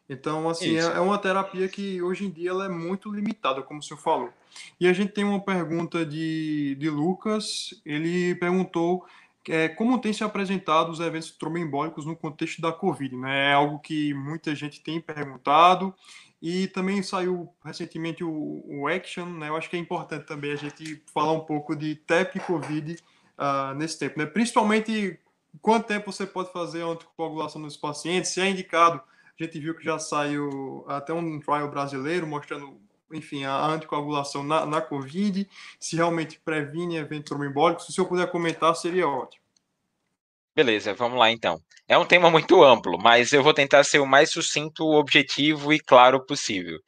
[0.09, 3.81] Então, assim, é, é, uma terapia que hoje em dia ela é muito limitada, como
[3.81, 4.31] o senhor falou.
[4.79, 7.81] E a gente tem uma pergunta de, de Lucas.
[7.85, 9.05] Ele perguntou
[9.49, 13.17] é, como tem se apresentado os eventos tromboembólicos no contexto da Covid.
[13.17, 13.51] Né?
[13.51, 15.95] É algo que muita gente tem perguntado.
[16.41, 19.27] E também saiu recentemente o, o Action.
[19.27, 19.49] Né?
[19.49, 22.97] Eu acho que é importante também a gente falar um pouco de TEP e Covid
[23.39, 24.19] uh, nesse tempo.
[24.19, 24.27] Né?
[24.27, 25.19] Principalmente
[25.63, 29.01] quanto tempo você pode fazer a anticoagulação nos pacientes, se é indicado
[29.39, 32.81] a gente viu que já saiu até um trial brasileiro mostrando,
[33.15, 35.49] enfim, a anticoagulação na, na Covid,
[35.79, 37.87] se realmente previne eventos tromboembólicos.
[37.87, 39.43] Se o senhor puder comentar, seria ótimo.
[40.55, 41.61] Beleza, vamos lá então.
[41.89, 45.81] É um tema muito amplo, mas eu vou tentar ser o mais sucinto, objetivo e
[45.81, 46.79] claro possível.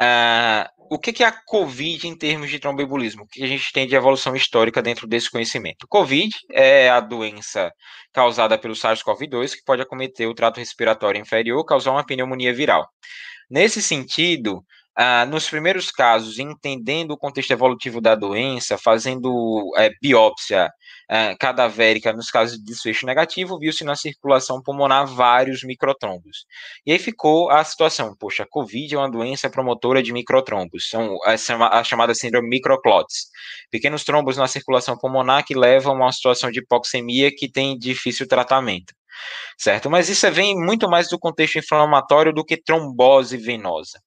[0.00, 3.24] Uh, o que, é a COVID em termos de tromboembolismo?
[3.24, 5.86] O que a gente tem de evolução histórica dentro desse conhecimento?
[5.88, 7.72] COVID é a doença
[8.12, 12.86] causada pelo SARS-CoV-2 que pode acometer o trato respiratório inferior, causar uma pneumonia viral.
[13.50, 14.64] Nesse sentido,
[14.96, 20.70] ah, nos primeiros casos, entendendo o contexto evolutivo da doença, fazendo é, biópsia
[21.10, 26.46] é, cadavérica nos casos de desfecho negativo, viu-se na circulação pulmonar vários microtrombos.
[26.86, 31.18] E aí ficou a situação, poxa, a COVID é uma doença promotora de microtrombos, são
[31.24, 33.26] a, a chamada síndrome microclots,
[33.70, 38.26] pequenos trombos na circulação pulmonar que levam a uma situação de hipoxemia que tem difícil
[38.26, 38.94] tratamento
[39.58, 39.90] certo?
[39.90, 43.98] Mas isso vem muito mais do contexto inflamatório do que trombose venosa.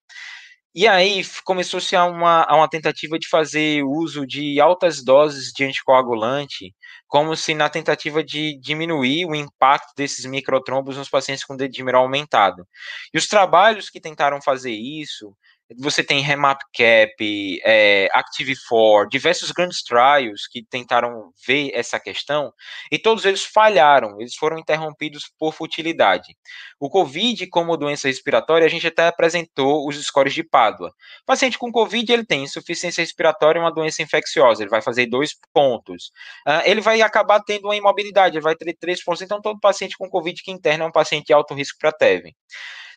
[0.76, 5.64] E aí começou-se a uma, a uma tentativa de fazer uso de altas doses de
[5.66, 6.76] anticoagulante,
[7.08, 12.68] como se na tentativa de diminuir o impacto desses microtrombos nos pacientes com dedímero aumentado.
[13.14, 15.36] E os trabalhos que tentaram fazer isso
[15.78, 22.52] você tem RemapCap, é, Active4, diversos grandes trials que tentaram ver essa questão
[22.92, 26.36] e todos eles falharam, eles foram interrompidos por futilidade.
[26.80, 30.90] O COVID, como doença respiratória, a gente até apresentou os scores de Pádua.
[31.22, 35.36] O paciente com COVID, ele tem insuficiência respiratória, uma doença infecciosa, ele vai fazer dois
[35.54, 36.12] pontos.
[36.48, 39.22] Uh, ele vai acabar tendo uma imobilidade, ele vai ter três pontos.
[39.22, 42.34] Então, todo paciente com COVID que interna é um paciente de alto risco para TEV.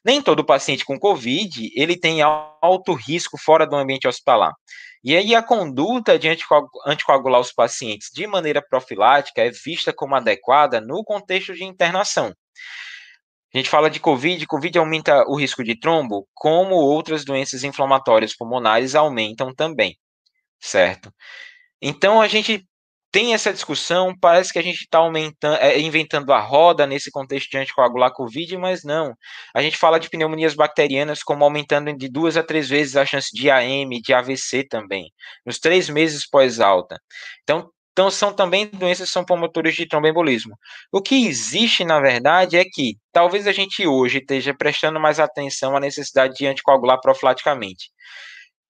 [0.05, 4.53] Nem todo paciente com COVID, ele tem alto risco fora do ambiente hospitalar.
[5.05, 10.81] E aí a conduta de anticoagular os pacientes de maneira profilática é vista como adequada
[10.81, 12.33] no contexto de internação.
[13.55, 18.35] A gente fala de COVID, COVID aumenta o risco de trombo, como outras doenças inflamatórias
[18.35, 19.99] pulmonares aumentam também,
[20.59, 21.13] certo?
[21.81, 22.67] Então a gente
[23.13, 24.99] tem essa discussão, parece que a gente está
[25.61, 29.15] é, inventando a roda nesse contexto de anticoagular Covid, mas não.
[29.55, 33.29] A gente fala de pneumonias bacterianas como aumentando de duas a três vezes a chance
[33.33, 35.13] de AM, de AVC também,
[35.45, 36.99] nos três meses pós-alta.
[37.43, 40.59] Então, então, são também doenças que são promotores de tromboembolismo.
[40.91, 45.77] O que existe, na verdade, é que talvez a gente hoje esteja prestando mais atenção
[45.77, 47.91] à necessidade de anticoagular profilaticamente.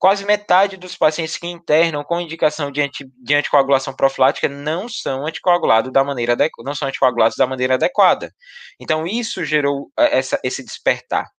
[0.03, 5.25] Quase metade dos pacientes que internam com indicação de, anti, de anticoagulação profilática não são
[5.25, 8.35] anticoagulados da maneira não são anticoagulados da maneira adequada.
[8.81, 11.31] Então isso gerou eh, essa, esse despertar.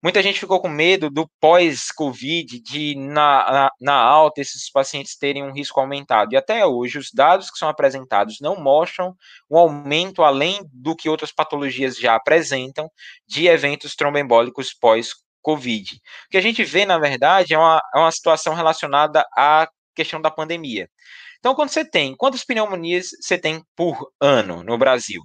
[0.00, 5.42] Muita gente ficou com medo do pós-Covid, de na, na, na, alta esses pacientes terem
[5.42, 6.32] um risco aumentado.
[6.32, 9.12] E até hoje, os dados que são apresentados não mostram
[9.50, 12.88] um aumento além do que outras patologias já apresentam
[13.26, 15.27] de eventos tromboembólicos pós-Covid.
[15.42, 15.94] Covid.
[15.94, 20.20] O que a gente vê, na verdade, é uma, é uma situação relacionada à questão
[20.20, 20.88] da pandemia.
[21.38, 25.22] Então, quando você tem, quantas pneumonias você tem por ano no Brasil?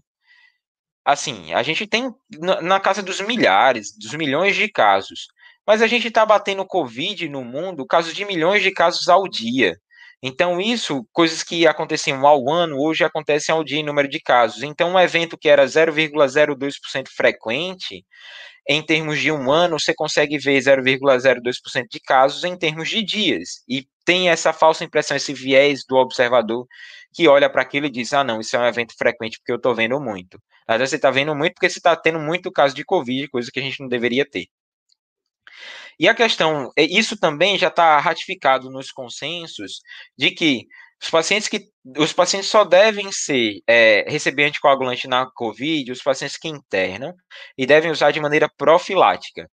[1.06, 2.14] Assim, a gente tem
[2.62, 5.28] na casa dos milhares, dos milhões de casos.
[5.66, 9.78] Mas a gente está batendo Covid no mundo, casos de milhões de casos ao dia.
[10.22, 14.64] Então, isso, coisas que aconteciam ao ano, hoje acontecem ao dia em número de casos.
[14.64, 18.06] Então, um evento que era 0,02% frequente,
[18.68, 23.64] em termos de um ano, você consegue ver 0,02% de casos em termos de dias.
[23.68, 26.66] E tem essa falsa impressão, esse viés do observador
[27.14, 29.58] que olha para aquilo e diz: ah, não, isso é um evento frequente porque eu
[29.58, 30.42] estou vendo muito.
[30.68, 33.52] Às vezes você está vendo muito porque você está tendo muito caso de Covid, coisa
[33.52, 34.48] que a gente não deveria ter.
[36.00, 39.82] E a questão, é, isso também já está ratificado nos consensos
[40.18, 40.68] de que
[41.04, 46.38] os pacientes que os pacientes só devem ser é, receber anticoagulante na COVID, os pacientes
[46.38, 47.14] que internam
[47.58, 49.50] e devem usar de maneira profilática.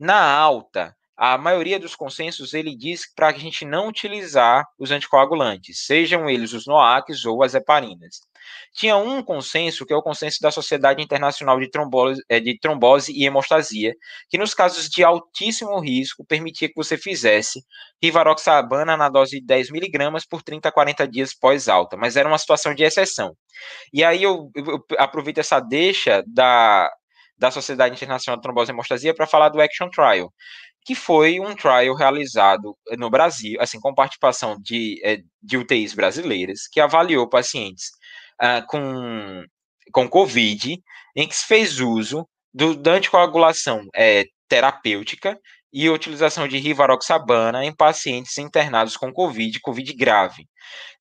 [0.00, 5.84] Na alta, a maioria dos consensos ele diz para a gente não utilizar os anticoagulantes,
[5.84, 8.20] sejam eles os NOACs ou as heparinas.
[8.72, 13.12] Tinha um consenso, que é o consenso da Sociedade Internacional de Trombose, eh, de Trombose
[13.12, 13.94] e Hemostasia,
[14.28, 17.60] que nos casos de altíssimo risco permitia que você fizesse
[18.02, 22.38] rivaroxabana na dose de 10 miligramas por 30 a 40 dias pós-alta, mas era uma
[22.38, 23.36] situação de exceção.
[23.92, 26.90] E aí eu, eu aproveito essa deixa da,
[27.38, 30.32] da Sociedade Internacional de Trombose e Hemostasia para falar do Action Trial,
[30.84, 36.68] que foi um trial realizado no Brasil, assim, com participação de, eh, de UTIs brasileiras,
[36.70, 37.90] que avaliou pacientes
[38.42, 39.44] uh, com,
[39.92, 40.78] com Covid,
[41.14, 45.38] em que se fez uso do, da anticoagulação é, terapêutica
[45.72, 50.48] e utilização de rivaroxabana em pacientes internados com Covid, Covid grave.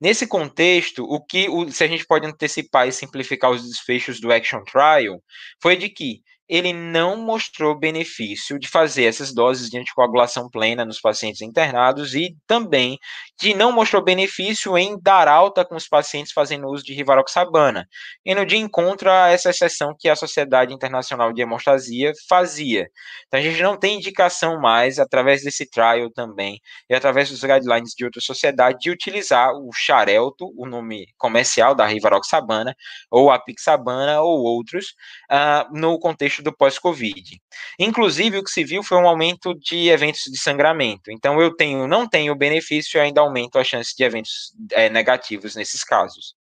[0.02, 4.34] Nesse contexto, o que, o, se a gente pode antecipar e simplificar os desfechos do
[4.34, 5.22] Action Trial,
[5.62, 11.00] foi de que ele não mostrou benefício de fazer essas doses de anticoagulação plena nos
[11.00, 13.00] pacientes internados e também
[13.40, 17.88] de não mostrou benefício em dar alta com os pacientes fazendo uso de rivaroxabana,
[18.26, 22.88] indo de encontro a essa exceção que a Sociedade Internacional de Hemostasia fazia.
[23.28, 26.60] Então a gente não tem indicação mais, através desse trial também,
[26.90, 31.86] e através dos guidelines de outra sociedade, de utilizar o Xarelto, o nome comercial da
[31.86, 32.76] rivaroxabana,
[33.12, 34.96] ou a pixabana, ou outros,
[35.32, 37.38] uh, no contexto do pós-Covid.
[37.80, 41.12] Inclusive, o que se viu foi um aumento de eventos de sangramento.
[41.12, 45.84] Então eu tenho, não tenho benefício ainda aumenta a chance de eventos é, negativos nesses
[45.84, 46.36] casos.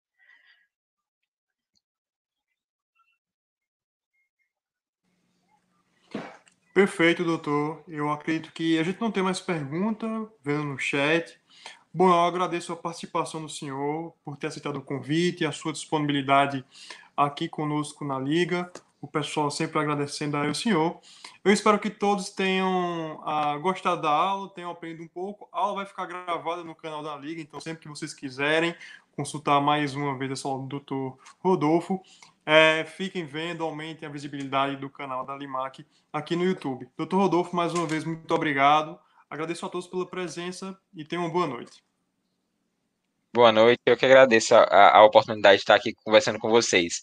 [6.73, 7.85] Perfeito, doutor.
[7.87, 10.07] Eu acredito que a gente não tem mais pergunta,
[10.43, 11.39] vendo no chat.
[11.93, 15.73] Bom, eu agradeço a participação do senhor por ter aceitado o convite e a sua
[15.73, 16.65] disponibilidade
[17.17, 18.69] aqui conosco na Liga
[19.05, 20.99] o pessoal sempre agradecendo ao senhor.
[21.45, 25.47] Eu espero que todos tenham ah, gostado da aula, tenham aprendido um pouco.
[25.53, 28.75] A aula vai ficar gravada no canal da Liga, então sempre que vocês quiserem
[29.15, 31.21] consultar mais uma vez essa aula do Dr.
[31.39, 32.03] Rodolfo,
[32.47, 36.89] é, fiquem vendo, aumentem a visibilidade do canal da Limac aqui no YouTube.
[36.99, 37.17] Dr.
[37.17, 38.99] Rodolfo, mais uma vez, muito obrigado.
[39.29, 41.85] Agradeço a todos pela presença e tenham uma boa noite.
[43.35, 47.03] Boa noite, eu que agradeço a, a oportunidade de estar aqui conversando com vocês.